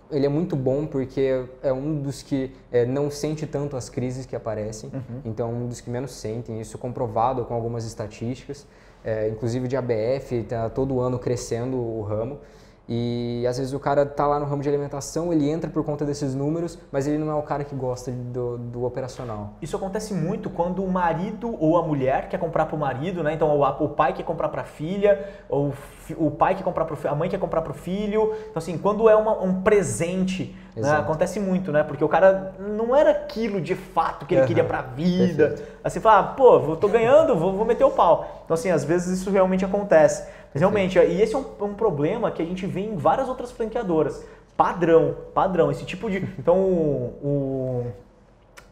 [0.10, 4.26] ele é muito bom porque é um dos que é, não sente tanto as crises
[4.26, 5.22] que aparecem, uhum.
[5.26, 8.66] então é um dos que menos sentem, isso comprovado com algumas estatísticas,
[9.04, 12.40] é, inclusive de ABF, está todo ano crescendo o ramo,
[12.88, 16.04] E às vezes o cara tá lá no ramo de alimentação, ele entra por conta
[16.04, 19.54] desses números, mas ele não é o cara que gosta do, do operacional.
[19.62, 23.34] Isso acontece muito quando o marido ou a mulher quer comprar para o marido, né?
[23.34, 25.74] Então o, pai quer comprar para a filha, ou
[26.18, 28.34] o pai quer comprar para a mãe quer comprar para o filho.
[28.50, 30.92] Então assim, quando é uma, um presente, né?
[30.92, 31.84] acontece muito, né?
[31.84, 34.48] Porque o cara não era aquilo de fato que ele uhum.
[34.48, 35.50] queria para a vida.
[35.50, 35.74] Perfeito.
[35.82, 38.42] Assim, fala, ah, pô, tô ganhando, vou, vou meter o pau.
[38.44, 40.28] Então assim, às vezes isso realmente acontece.
[40.54, 43.52] Mas realmente, e esse é um, um, problema que a gente vê em várias outras
[43.52, 44.24] franqueadoras.
[44.56, 45.72] Padrão, padrão.
[45.72, 46.20] Esse tipo de.
[46.38, 47.20] Então, o.
[47.24, 47.92] o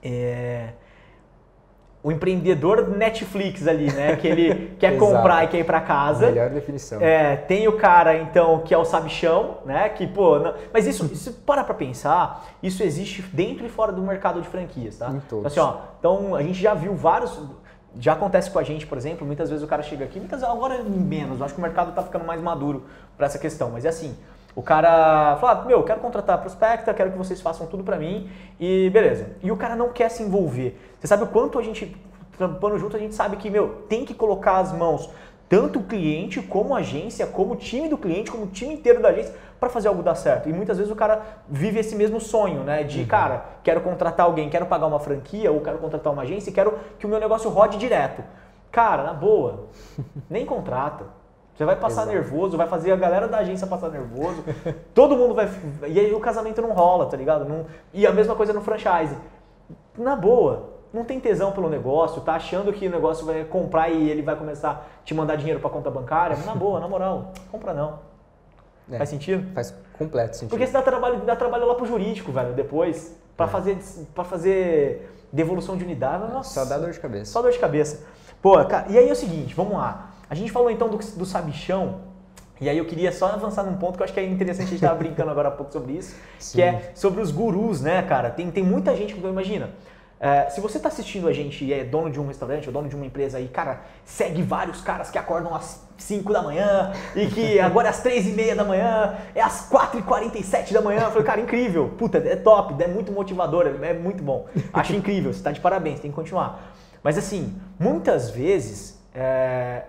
[0.04, 0.70] é,
[2.04, 4.16] o empreendedor Netflix ali, né?
[4.16, 6.28] Que ele quer comprar e quer ir para casa.
[6.28, 7.00] Melhor definição.
[7.02, 9.88] É, tem o cara, então, que é o sabichão, né?
[9.90, 10.54] Que, pô, não...
[10.74, 14.98] mas isso, isso, para pra pensar, isso existe dentro e fora do mercado de franquias,
[14.98, 15.10] tá?
[15.10, 15.52] Em todos.
[15.52, 17.40] Então, assim, ó, então a gente já viu vários
[18.00, 20.82] já acontece com a gente, por exemplo, muitas vezes o cara chega aqui, muitas agora
[20.84, 22.86] menos, eu acho que o mercado está ficando mais maduro
[23.18, 24.16] para essa questão, mas é assim,
[24.56, 28.90] o cara fala, meu, quero contratar Prospecta, quero que vocês façam tudo para mim e
[28.90, 29.30] beleza.
[29.42, 30.78] E o cara não quer se envolver.
[31.00, 31.96] Você sabe o quanto a gente,
[32.38, 35.10] trampando junto, a gente sabe que, meu, tem que colocar as mãos
[35.48, 39.02] tanto o cliente, como a agência, como o time do cliente, como o time inteiro
[39.02, 40.50] da agência, para fazer algo dar certo.
[40.50, 42.84] E muitas vezes o cara vive esse mesmo sonho, né?
[42.84, 43.06] De, uhum.
[43.06, 46.80] cara, quero contratar alguém, quero pagar uma franquia, ou quero contratar uma agência e quero
[46.98, 48.24] que o meu negócio rode direto.
[48.72, 49.68] Cara, na boa,
[50.28, 51.06] nem contrata.
[51.54, 52.18] Você vai passar Exato.
[52.18, 54.44] nervoso, vai fazer a galera da agência passar nervoso,
[54.96, 55.48] todo mundo vai.
[55.88, 57.46] E aí o casamento não rola, tá ligado?
[57.46, 57.68] Não...
[57.94, 59.16] E a mesma coisa no franchise.
[59.96, 64.10] Na boa, não tem tesão pelo negócio, tá achando que o negócio vai comprar e
[64.10, 67.76] ele vai começar a te mandar dinheiro para conta bancária, na boa, na moral, compra
[67.76, 68.11] não.
[68.90, 69.54] É, faz sentido?
[69.54, 70.50] Faz completo sentido.
[70.50, 73.50] Porque você dá trabalho, dá trabalho lá pro jurídico, velho, depois, para é.
[73.50, 73.78] fazer
[74.14, 76.54] para fazer devolução de unidade, nossa.
[76.54, 77.32] Só dá dor de cabeça.
[77.32, 78.06] Só dor de cabeça.
[78.42, 80.12] Pô, cara, e aí é o seguinte, vamos lá.
[80.30, 82.02] A gente falou então do, do sabichão,
[82.60, 84.70] e aí eu queria só avançar num ponto que eu acho que é interessante, a
[84.70, 86.58] gente estava brincando agora há pouco sobre isso, Sim.
[86.58, 88.30] que é sobre os gurus, né, cara?
[88.30, 89.72] Tem, tem muita gente que imagina.
[90.24, 92.88] É, se você está assistindo a gente e é dono de um restaurante ou dono
[92.88, 97.26] de uma empresa aí, cara, segue vários caras que acordam às 5 da manhã e
[97.26, 100.82] que agora é às 3 e meia da manhã, é às 4 e 47 da
[100.82, 101.06] manhã.
[101.06, 104.46] Eu falei, cara, incrível, puta, é top, é muito motivador, é muito bom.
[104.72, 106.72] Acho incrível, você está de parabéns, tem que continuar.
[107.02, 109.86] Mas assim, muitas vezes é,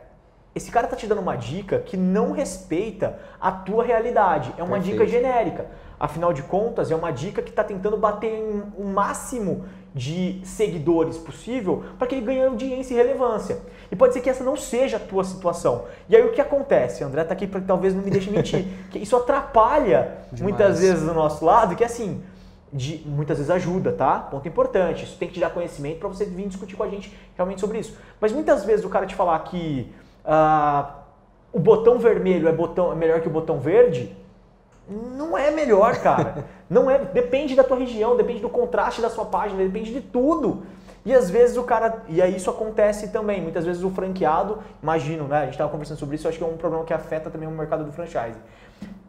[0.55, 4.55] esse cara tá te dando uma dica que não respeita a tua realidade.
[4.57, 4.99] É uma Perfeito.
[4.99, 5.67] dica genérica.
[6.01, 9.65] Afinal de contas, é uma dica que está tentando bater em o máximo
[9.95, 13.59] de seguidores possível para que ele ganhe audiência e relevância.
[13.91, 15.85] E pode ser que essa não seja a tua situação.
[16.09, 17.05] E aí o que acontece?
[17.05, 20.41] André está aqui para talvez não me deixe mentir, que isso atrapalha Demais.
[20.41, 22.23] muitas vezes do nosso lado, que é assim,
[22.73, 24.19] de, muitas vezes ajuda, tá?
[24.19, 25.05] Ponto importante.
[25.05, 27.79] Isso tem que te dar conhecimento para você vir discutir com a gente realmente sobre
[27.79, 27.97] isso.
[28.19, 29.93] Mas muitas vezes o cara te falar que
[30.25, 30.91] uh,
[31.53, 34.17] o botão vermelho é, botão, é melhor que o botão verde,
[34.93, 36.45] não é melhor, cara.
[36.69, 40.63] Não é, depende da tua região, depende do contraste da sua página, depende de tudo.
[41.05, 45.27] E às vezes o cara, e aí isso acontece também, muitas vezes o franqueado, imagino,
[45.27, 45.39] né?
[45.39, 47.51] A gente estava conversando sobre isso, acho que é um problema que afeta também o
[47.51, 48.39] mercado do franchise.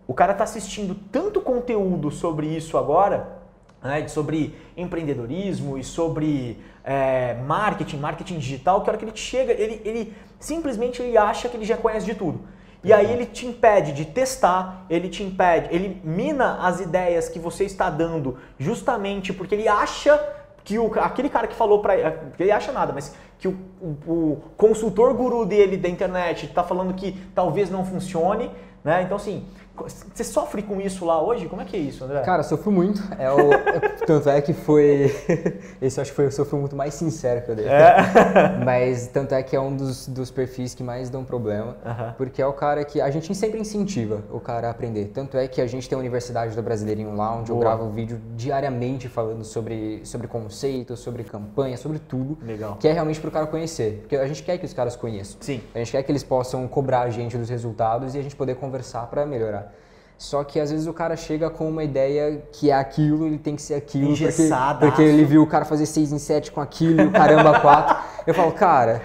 [0.07, 3.37] O cara está assistindo tanto conteúdo sobre isso agora,
[3.81, 9.53] né, sobre empreendedorismo e sobre é, marketing, marketing digital, que a hora que ele chega,
[9.53, 12.41] ele, ele simplesmente ele acha que ele já conhece de tudo.
[12.83, 17.39] E aí ele te impede de testar, ele te impede, ele mina as ideias que
[17.39, 20.21] você está dando, justamente porque ele acha
[20.65, 21.95] que o, aquele cara que falou para
[22.37, 26.93] ele acha nada, mas que o, o, o consultor guru dele da internet está falando
[26.93, 28.51] que talvez não funcione,
[28.83, 29.01] né?
[29.03, 31.47] Então assim, você sofre com isso lá hoje?
[31.47, 32.21] Como é que é isso, André?
[32.21, 33.01] Cara, sofro muito.
[33.17, 35.11] É o, é, tanto é que foi.
[35.81, 37.67] Esse acho que foi o sofrimento mais sincero que eu dei.
[37.67, 37.95] É.
[38.63, 41.75] Mas tanto é que é um dos, dos perfis que mais dão problema.
[41.83, 42.13] Uh -huh.
[42.13, 43.01] Porque é o cara que.
[43.01, 45.05] A gente sempre incentiva o cara a aprender.
[45.13, 47.57] Tanto é que a gente tem a Universidade do Brasileirinho lá, onde Boa.
[47.57, 52.37] eu gravo vídeo diariamente falando sobre, sobre conceitos, sobre campanha, sobre tudo.
[52.43, 52.77] Legal.
[52.79, 54.01] Que é realmente para o cara conhecer.
[54.01, 55.37] Porque a gente quer que os caras conheçam.
[55.41, 55.61] Sim.
[55.73, 58.55] A gente quer que eles possam cobrar a gente dos resultados e a gente poder
[58.55, 59.62] conversar para melhorar.
[60.23, 63.57] Só que às vezes o cara chega com uma ideia que é aquilo, ele tem
[63.57, 64.07] que ser aquilo.
[64.77, 67.59] Porque, porque ele viu o cara fazer 6 em 7 com aquilo e o caramba
[67.59, 67.97] 4.
[68.25, 69.01] eu falo, cara,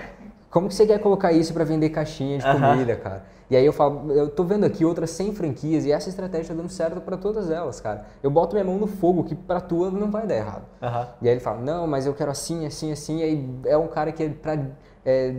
[0.49, 3.25] como que você quer colocar isso para vender caixinha de comida, cara?
[3.51, 6.55] E aí eu falo, eu tô vendo aqui outras 100 franquias e essa estratégia tá
[6.55, 8.05] dando certo para todas elas, cara.
[8.23, 10.67] Eu boto minha mão no fogo que para tua não vai dar errado.
[10.81, 11.07] Uhum.
[11.23, 13.19] E aí ele fala, não, mas eu quero assim, assim, assim.
[13.19, 14.57] E aí é um cara que é pra
[15.09, 15.33] é,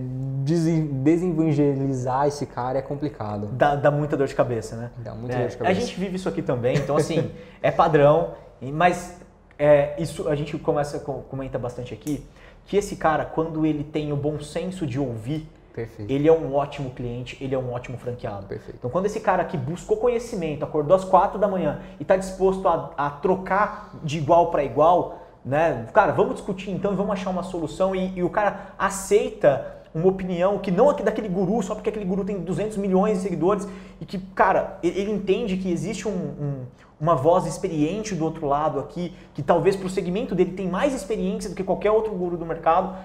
[0.43, 3.49] desevangelizar esse cara é complicado.
[3.51, 4.89] Dá, dá muita dor de cabeça, né?
[4.97, 5.79] Dá muita é, dor de cabeça.
[5.79, 7.29] A gente vive isso aqui também, então assim,
[7.61, 9.21] é padrão, mas
[9.59, 12.25] é, isso a gente começa comenta bastante aqui,
[12.65, 16.11] que esse cara, quando ele tem o bom senso de ouvir, Perfeito.
[16.11, 18.47] ele é um ótimo cliente, ele é um ótimo franqueado.
[18.47, 18.77] Perfeito.
[18.79, 22.67] Então, quando esse cara que buscou conhecimento, acordou às quatro da manhã e está disposto
[22.67, 25.87] a, a, trocar de igual para igual, né?
[25.93, 30.07] Cara, vamos discutir então e vamos achar uma solução e, e o cara aceita uma
[30.07, 33.67] opinião que não é daquele guru, só porque aquele guru tem 200 milhões de seguidores
[33.99, 36.65] e que, cara, ele entende que existe um, um,
[36.99, 40.93] uma voz experiente do outro lado aqui, que talvez para o segmento dele tem mais
[40.93, 42.95] experiência do que qualquer outro guru do mercado,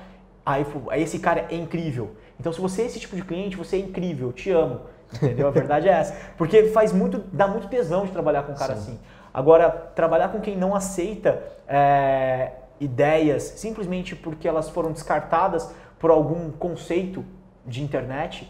[0.44, 2.10] aí, aí esse cara é incrível.
[2.38, 4.80] Então, se você é esse tipo de cliente, você é incrível, te amo.
[5.14, 5.46] Entendeu?
[5.46, 6.14] A verdade é essa.
[6.36, 8.80] Porque faz muito, dá muito tesão de trabalhar com um cara Sim.
[8.80, 8.98] assim.
[9.34, 15.68] Agora, trabalhar com quem não aceita é, ideias simplesmente porque elas foram descartadas
[15.98, 17.24] por algum conceito
[17.66, 18.48] de internet,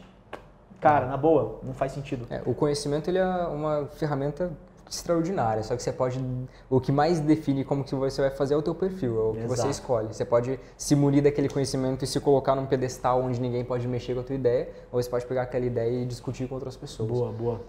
[0.80, 2.26] cara, na boa, não faz sentido.
[2.28, 4.52] É, o conhecimento ele é uma ferramenta
[4.88, 6.20] extraordinária, só que você pode
[6.68, 9.32] o que mais define como que você vai fazer é o teu perfil, é o
[9.32, 9.62] que Exato.
[9.62, 10.08] você escolhe.
[10.08, 14.14] Você pode se munir daquele conhecimento e se colocar num pedestal onde ninguém pode mexer
[14.14, 17.08] com a tua ideia, ou você pode pegar aquela ideia e discutir com outras pessoas.
[17.08, 17.60] Boa, boa.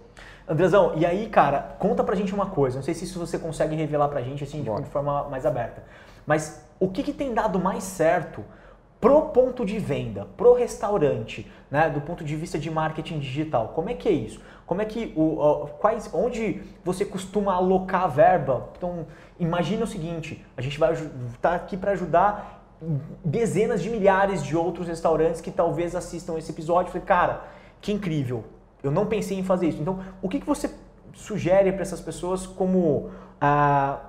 [0.47, 3.75] Andrezão, e aí, cara, conta pra gente uma coisa, não sei se isso você consegue
[3.75, 5.84] revelar pra gente assim de, de forma mais aberta.
[6.25, 8.43] Mas o que, que tem dado mais certo
[8.99, 13.89] pro ponto de venda, pro restaurante, né, do ponto de vista de marketing digital, como
[13.89, 14.41] é que é isso?
[14.65, 18.69] Como é que o, quais, onde você costuma alocar a verba?
[18.78, 19.06] Então,
[19.39, 22.63] imagina o seguinte: a gente vai estar tá aqui para ajudar
[23.23, 26.91] dezenas de milhares de outros restaurantes que talvez assistam esse episódio.
[26.91, 27.43] Falei, cara,
[27.80, 28.43] que incrível!
[28.84, 29.82] Eu não pensei em fazer isso.
[29.82, 30.69] Então, o que, que você
[31.13, 33.99] sugere para essas pessoas como a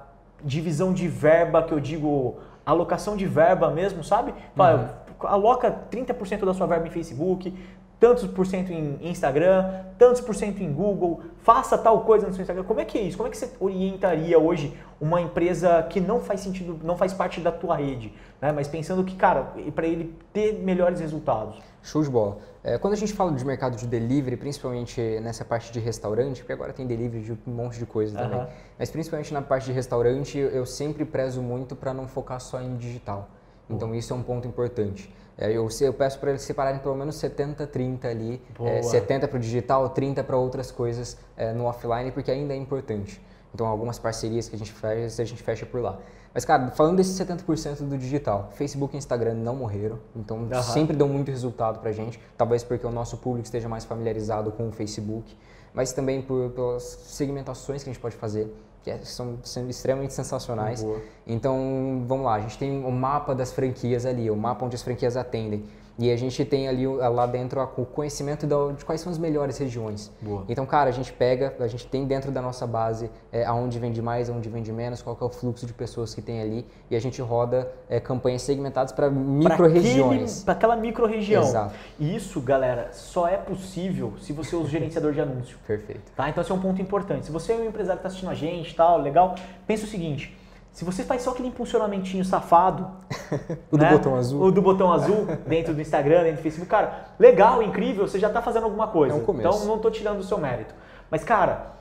[0.44, 4.34] divisão de verba que eu digo alocação de verba mesmo, sabe?
[4.58, 5.28] Uhum.
[5.28, 7.54] aloca 30% da sua verba em Facebook,
[7.98, 12.42] tantos por cento em Instagram, tantos por cento em Google, faça tal coisa no seu
[12.42, 12.64] Instagram.
[12.64, 13.16] Como é que é isso?
[13.16, 17.40] Como é que você orientaria hoje uma empresa que não faz sentido, não faz parte
[17.40, 18.52] da tua rede, né?
[18.52, 21.58] mas pensando que, cara, para ele ter melhores resultados?
[21.82, 22.38] Show de bola.
[22.64, 26.52] É, quando a gente fala de mercado de delivery, principalmente nessa parte de restaurante, porque
[26.52, 28.46] agora tem delivery de um monte de coisa também,
[28.78, 32.76] mas principalmente na parte de restaurante, eu sempre prezo muito para não focar só em
[32.76, 33.28] digital.
[33.68, 35.12] Então isso é um ponto importante.
[35.38, 39.36] É, eu, eu peço para eles separarem pelo menos 70, 30 ali, é, 70 para
[39.36, 43.20] o digital, 30 para outras coisas é, no offline, porque ainda é importante.
[43.54, 45.98] Então, algumas parcerias que a gente fecha, a gente fecha por lá.
[46.34, 50.62] Mas, cara, falando desses 70% do digital, Facebook e Instagram não morreram, então uhum.
[50.62, 52.20] sempre dão muito resultado pra gente.
[52.36, 55.34] Talvez porque o nosso público esteja mais familiarizado com o Facebook,
[55.72, 58.54] mas também por, pelas segmentações que a gente pode fazer,
[58.86, 60.80] que é, são, são extremamente sensacionais.
[60.80, 61.02] Boa.
[61.26, 64.82] Então, vamos lá, a gente tem o mapa das franquias ali, o mapa onde as
[64.82, 65.64] franquias atendem.
[65.98, 70.12] E a gente tem ali lá dentro o conhecimento de quais são as melhores regiões.
[70.20, 70.44] Boa.
[70.48, 74.02] Então, cara, a gente pega, a gente tem dentro da nossa base é, aonde vende
[74.02, 76.66] mais, aonde vende menos, qual é o fluxo de pessoas que tem ali.
[76.90, 80.42] E a gente roda é, campanhas segmentadas para micro-regiões.
[80.44, 81.42] Para aquela micro-região.
[81.42, 81.74] Exato.
[81.98, 85.56] E isso, galera, só é possível se você usa o gerenciador de anúncio.
[85.66, 86.12] Perfeito.
[86.14, 86.28] Tá?
[86.28, 87.24] Então, esse é um ponto importante.
[87.24, 89.34] Se você é um empresário que está assistindo a gente tal, legal,
[89.66, 90.35] pensa o seguinte
[90.76, 92.86] se você faz só aquele impulsionamentinho safado,
[93.72, 93.88] o né?
[93.88, 97.62] do botão azul, o do botão azul dentro do Instagram, dentro do Facebook, cara, legal,
[97.62, 99.14] incrível, você já está fazendo alguma coisa.
[99.14, 99.48] É um começo.
[99.48, 100.74] Então não estou tirando o seu mérito.
[101.10, 101.76] Mas cara,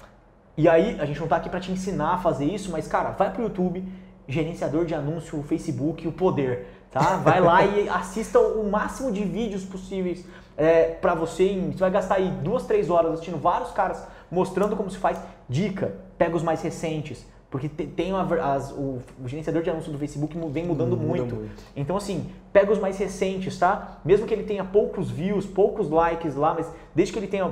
[0.56, 3.10] e aí a gente não está aqui para te ensinar a fazer isso, mas cara,
[3.10, 3.86] vai pro YouTube,
[4.30, 7.18] gerenciador de anúncio, o Facebook, o poder, tá?
[7.18, 11.70] Vai lá e assista o máximo de vídeos possíveis é, para você.
[11.70, 15.20] Você vai gastar aí duas, três horas assistindo vários caras mostrando como se faz.
[15.50, 19.98] Dica, pega os mais recentes porque tem uma, as, o, o, gerenciador de anúncios do
[19.98, 21.36] Facebook vem mudando Muda muito.
[21.36, 21.52] muito.
[21.74, 24.02] Então, assim, pega os mais recentes, tá?
[24.04, 27.50] Mesmo que ele tenha poucos views, poucos likes lá, mas desde que ele tenha,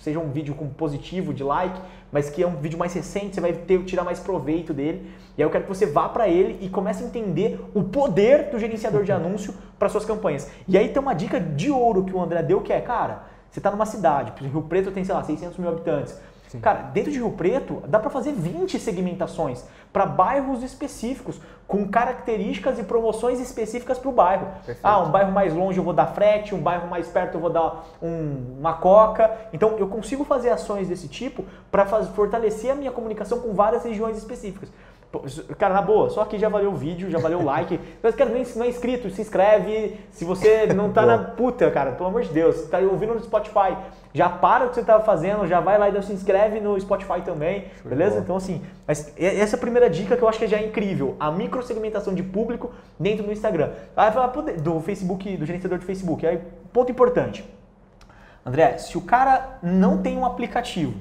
[0.00, 1.78] seja um vídeo com positivo de like,
[2.10, 5.10] mas que é um vídeo mais recente, você vai ter, tirar mais proveito dele.
[5.36, 8.48] E aí eu quero que você vá para ele e comece a entender o poder
[8.48, 10.50] do gerenciador de anúncio para suas campanhas.
[10.66, 13.58] E aí tem uma dica de ouro que o André deu, que é, cara, você
[13.58, 16.18] está numa cidade, Rio Preto tem, sei lá, 600 mil habitantes.
[16.54, 16.60] Sim.
[16.60, 22.78] Cara, dentro de Rio Preto, dá para fazer 20 segmentações para bairros específicos, com características
[22.78, 24.46] e promoções específicas para o bairro.
[24.64, 24.80] Perfeito.
[24.80, 27.50] Ah, um bairro mais longe eu vou dar frete, um bairro mais perto eu vou
[27.50, 29.30] dar um, uma coca.
[29.52, 34.16] Então, eu consigo fazer ações desse tipo para fortalecer a minha comunicação com várias regiões
[34.16, 34.70] específicas.
[35.58, 37.78] Cara, na boa, só aqui já valeu o vídeo, já valeu o like.
[38.02, 39.98] Mas, cara, não é inscrito, se inscreve.
[40.10, 43.76] Se você não tá na puta, cara, pelo amor de Deus, tá ouvindo no Spotify,
[44.12, 47.20] já para o que você tá fazendo, já vai lá e se inscreve no Spotify
[47.24, 48.20] também, beleza?
[48.20, 51.16] Então, assim, mas essa é a primeira dica que eu acho que já é incrível.
[51.18, 53.70] A microsegmentação de público dentro do Instagram.
[53.96, 56.26] Aí falar do Facebook, do gerenciador de Facebook.
[56.26, 56.40] Aí,
[56.72, 57.44] ponto importante.
[58.46, 60.94] André, se o cara não tem um aplicativo,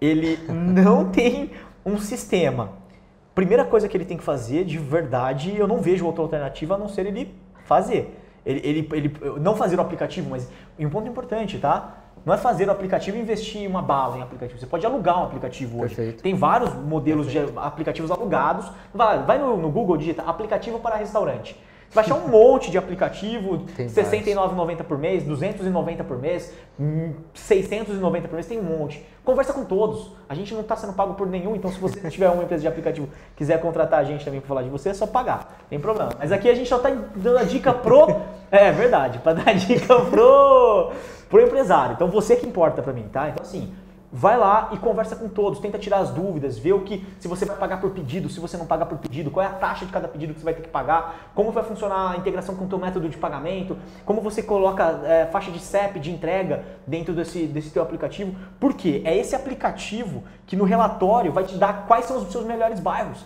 [0.00, 1.50] ele não tem
[1.84, 2.72] um sistema,
[3.38, 6.78] primeira coisa que ele tem que fazer, de verdade, eu não vejo outra alternativa a
[6.78, 7.32] não ser ele
[7.66, 8.18] fazer.
[8.44, 11.98] ele, ele, ele não fazer o aplicativo, mas um ponto importante, tá?
[12.26, 14.58] Não é fazer o aplicativo e investir uma bala em aplicativo.
[14.58, 15.94] Você pode alugar um aplicativo hoje.
[15.94, 16.22] Perfeito.
[16.22, 17.52] Tem vários modelos Perfeito.
[17.52, 18.68] de aplicativos alugados.
[18.92, 21.56] Vai, vai no, no Google, digita aplicativo para restaurante.
[21.88, 26.52] Você vai achar um monte de aplicativo, R$ 69,90 por mês, 290 por mês,
[27.32, 29.02] 690 hum, por mês, tem um monte.
[29.24, 30.12] Conversa com todos.
[30.28, 32.68] A gente não está sendo pago por nenhum, então se você tiver uma empresa de
[32.68, 35.64] aplicativo quiser contratar a gente também para falar de você, é só pagar.
[35.70, 36.10] Tem problema.
[36.18, 38.06] Mas aqui a gente só está dando a dica pro.
[38.50, 40.90] É verdade, para dar a dica pro,
[41.28, 41.92] pro empresário.
[41.92, 43.28] Então você que importa para mim, tá?
[43.28, 43.74] Então assim,
[44.12, 47.44] vai lá e conversa com todos, tenta tirar as dúvidas, vê o que se você
[47.44, 49.92] vai pagar por pedido, se você não pagar por pedido, qual é a taxa de
[49.92, 52.68] cada pedido que você vai ter que pagar, como vai funcionar a integração com o
[52.68, 57.46] teu método de pagamento, como você coloca é, faixa de CEP de entrega dentro desse,
[57.46, 58.34] desse teu aplicativo.
[58.58, 59.02] Por quê?
[59.04, 63.22] É esse aplicativo que no relatório vai te dar quais são os seus melhores bairros.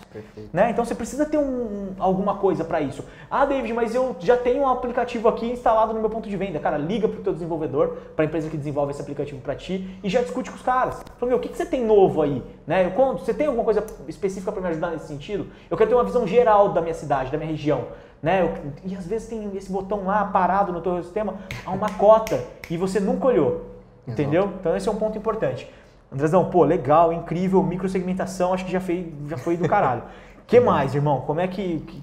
[0.51, 0.71] Né?
[0.71, 3.05] Então você precisa ter um, alguma coisa para isso.
[3.31, 6.59] Ah, David, mas eu já tenho um aplicativo aqui instalado no meu ponto de venda.
[6.59, 9.97] Cara, liga para o teu desenvolvedor, para a empresa que desenvolve esse aplicativo para ti
[10.03, 10.72] e já discute com os caras.
[11.17, 12.43] Fala, meu, o que, que você tem novo aí?
[12.65, 12.85] Né?
[12.85, 15.47] Eu conto, você tem alguma coisa específica para me ajudar nesse sentido?
[15.69, 17.87] Eu quero ter uma visão geral da minha cidade, da minha região.
[18.21, 18.41] Né?
[18.41, 18.53] Eu,
[18.83, 22.77] e às vezes tem esse botão lá parado no teu sistema, há uma cota e
[22.77, 23.73] você nunca olhou.
[24.07, 24.51] Entendeu?
[24.59, 25.69] Então esse é um ponto importante.
[26.11, 30.03] Andrezão, pô, legal, incrível, microsegmentação, acho que já foi, já foi do caralho.
[30.45, 31.21] que mais, irmão?
[31.21, 32.01] Como é que, que,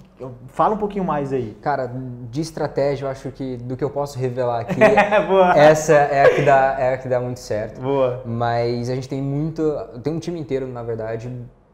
[0.49, 1.57] Fala um pouquinho mais aí.
[1.61, 1.91] Cara,
[2.31, 4.81] de estratégia, eu acho que do que eu posso revelar aqui,
[5.57, 7.81] essa é a, que dá, é a que dá muito certo.
[7.81, 8.23] Boa.
[8.25, 9.63] Mas a gente tem muito.
[10.03, 11.31] Tem um time inteiro, na verdade,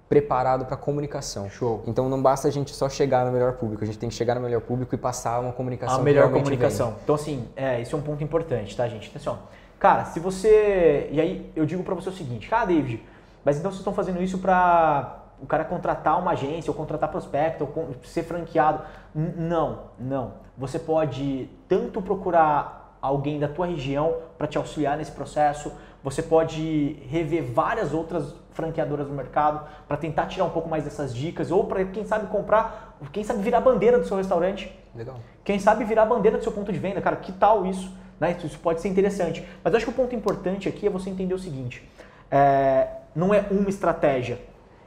[0.08, 1.50] preparado para comunicação.
[1.50, 1.82] Show.
[1.86, 4.34] Então não basta a gente só chegar no melhor público, a gente tem que chegar
[4.34, 6.00] no melhor público e passar uma comunicação.
[6.00, 6.90] A melhor comunicação.
[6.90, 6.98] Vem.
[7.04, 9.08] Então, assim, é, esse é um ponto importante, tá, gente?
[9.08, 9.38] Atenção.
[9.78, 11.08] Cara, se você.
[11.10, 13.02] E aí eu digo para você o seguinte, cara, David,
[13.44, 17.68] mas então vocês estão fazendo isso para o cara contratar uma agência, ou contratar prospecto,
[17.76, 18.82] ou ser franqueado.
[19.14, 20.34] Não, não.
[20.56, 25.72] Você pode tanto procurar alguém da tua região para te auxiliar nesse processo,
[26.02, 31.14] você pode rever várias outras franqueadoras no mercado para tentar tirar um pouco mais dessas
[31.14, 34.72] dicas, ou para quem sabe comprar, quem sabe virar bandeira do seu restaurante.
[34.94, 35.16] Legal.
[35.44, 37.92] Quem sabe virar bandeira do seu ponto de venda, cara, que tal isso?
[38.18, 38.36] Né?
[38.42, 39.46] Isso pode ser interessante.
[39.62, 41.86] Mas eu acho que o ponto importante aqui é você entender o seguinte:
[42.30, 44.38] é, não é uma estratégia,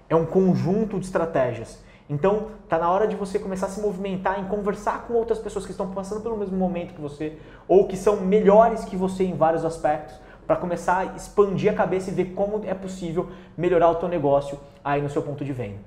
[0.10, 1.80] é um conjunto de estratégias.
[2.10, 5.64] Então, tá na hora de você começar a se movimentar em conversar com outras pessoas
[5.64, 7.38] que estão passando pelo mesmo momento que você
[7.68, 10.16] ou que são melhores que você em vários aspectos,
[10.48, 14.60] para começar a expandir a cabeça e ver como é possível melhorar o teu negócio
[14.84, 15.78] aí no seu ponto de venda.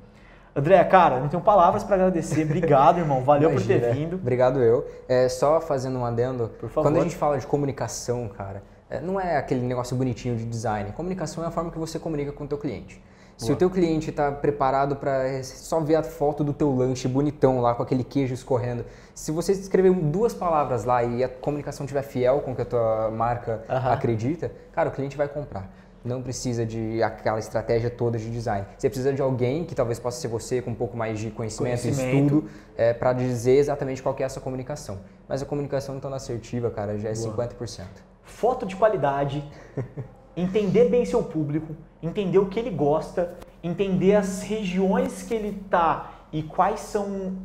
[0.55, 2.45] André, cara, não tenho palavras para agradecer.
[2.45, 3.23] Obrigado, irmão.
[3.23, 3.81] Valeu Imagina.
[3.81, 4.17] por ter vindo.
[4.17, 4.87] Obrigado eu.
[5.09, 6.89] É, só fazendo um adendo, por favor.
[6.89, 10.93] quando a gente fala de comunicação, cara, é, não é aquele negócio bonitinho de design.
[10.93, 13.03] Comunicação é a forma que você comunica com o teu cliente.
[13.43, 13.57] Se Boa.
[13.57, 17.75] o teu cliente está preparado para só ver a foto do teu lanche bonitão lá
[17.75, 18.85] com aquele queijo escorrendo,
[19.15, 22.65] se você escrever duas palavras lá e a comunicação estiver fiel com o que a
[22.65, 23.93] tua marca uh -huh.
[23.93, 25.69] acredita, cara, o cliente vai comprar
[26.05, 28.67] não precisa de aquela estratégia toda de design.
[28.77, 31.87] Você precisa de alguém que talvez possa ser você com um pouco mais de conhecimento,
[31.87, 34.99] e estudo, é, para dizer exatamente qual é essa comunicação.
[35.29, 37.49] Mas a comunicação então assertiva, cara, já é Boa.
[37.49, 37.85] 50%.
[38.25, 39.49] Foto de qualidade,
[40.37, 46.11] entender bem seu público, entender o que ele gosta, entender as regiões que ele está
[46.33, 47.37] e quais são,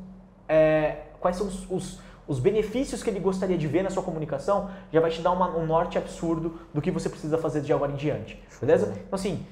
[0.47, 4.69] é, quais são os, os os benefícios que ele gostaria de ver na sua comunicação,
[4.91, 7.91] já vai te dar uma, um norte absurdo do que você precisa fazer de agora
[7.91, 8.41] em diante.
[8.59, 8.91] Beleza?
[8.91, 9.45] Então, assim,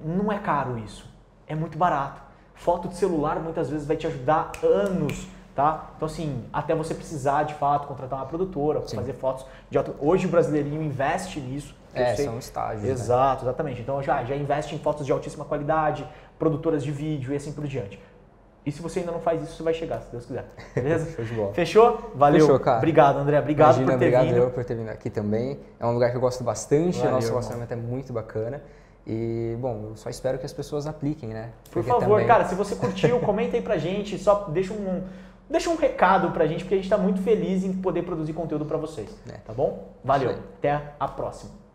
[0.00, 1.08] não é caro isso.
[1.46, 2.20] É muito barato.
[2.54, 5.90] Foto de celular muitas vezes vai te ajudar anos, tá?
[5.96, 9.94] Então, assim, até você precisar de fato contratar uma produtora para fazer fotos de alto.
[10.00, 11.76] Hoje o brasileirinho investe nisso.
[12.00, 12.82] É, são estágios.
[12.84, 12.90] Né?
[12.90, 13.50] Exato, né?
[13.50, 13.80] exatamente.
[13.80, 16.06] Então já, já investe em fotos de altíssima qualidade,
[16.38, 18.00] produtoras de vídeo e assim por diante.
[18.66, 20.44] E se você ainda não faz isso, você vai chegar, se Deus quiser.
[20.74, 21.06] Beleza?
[21.54, 22.10] Fechou?
[22.16, 22.40] Valeu.
[22.40, 22.78] Fechou, cara.
[22.78, 23.38] Obrigado, André.
[23.38, 24.36] Obrigado Imagina, por ter obrigado vindo.
[24.36, 25.60] eu por ter vindo aqui também.
[25.78, 28.60] É um lugar que eu gosto bastante, Valeu, o nosso relacionamento é muito bacana.
[29.06, 31.50] E, bom, eu só espero que as pessoas apliquem, né?
[31.70, 32.26] Por favor, também...
[32.26, 35.04] cara, se você curtiu, comenta aí pra gente, só deixa um,
[35.48, 38.64] deixa um recado pra gente, porque a gente tá muito feliz em poder produzir conteúdo
[38.64, 39.08] pra vocês.
[39.28, 39.34] É.
[39.46, 39.92] Tá bom?
[40.02, 40.30] Valeu.
[40.30, 41.65] Até a próxima.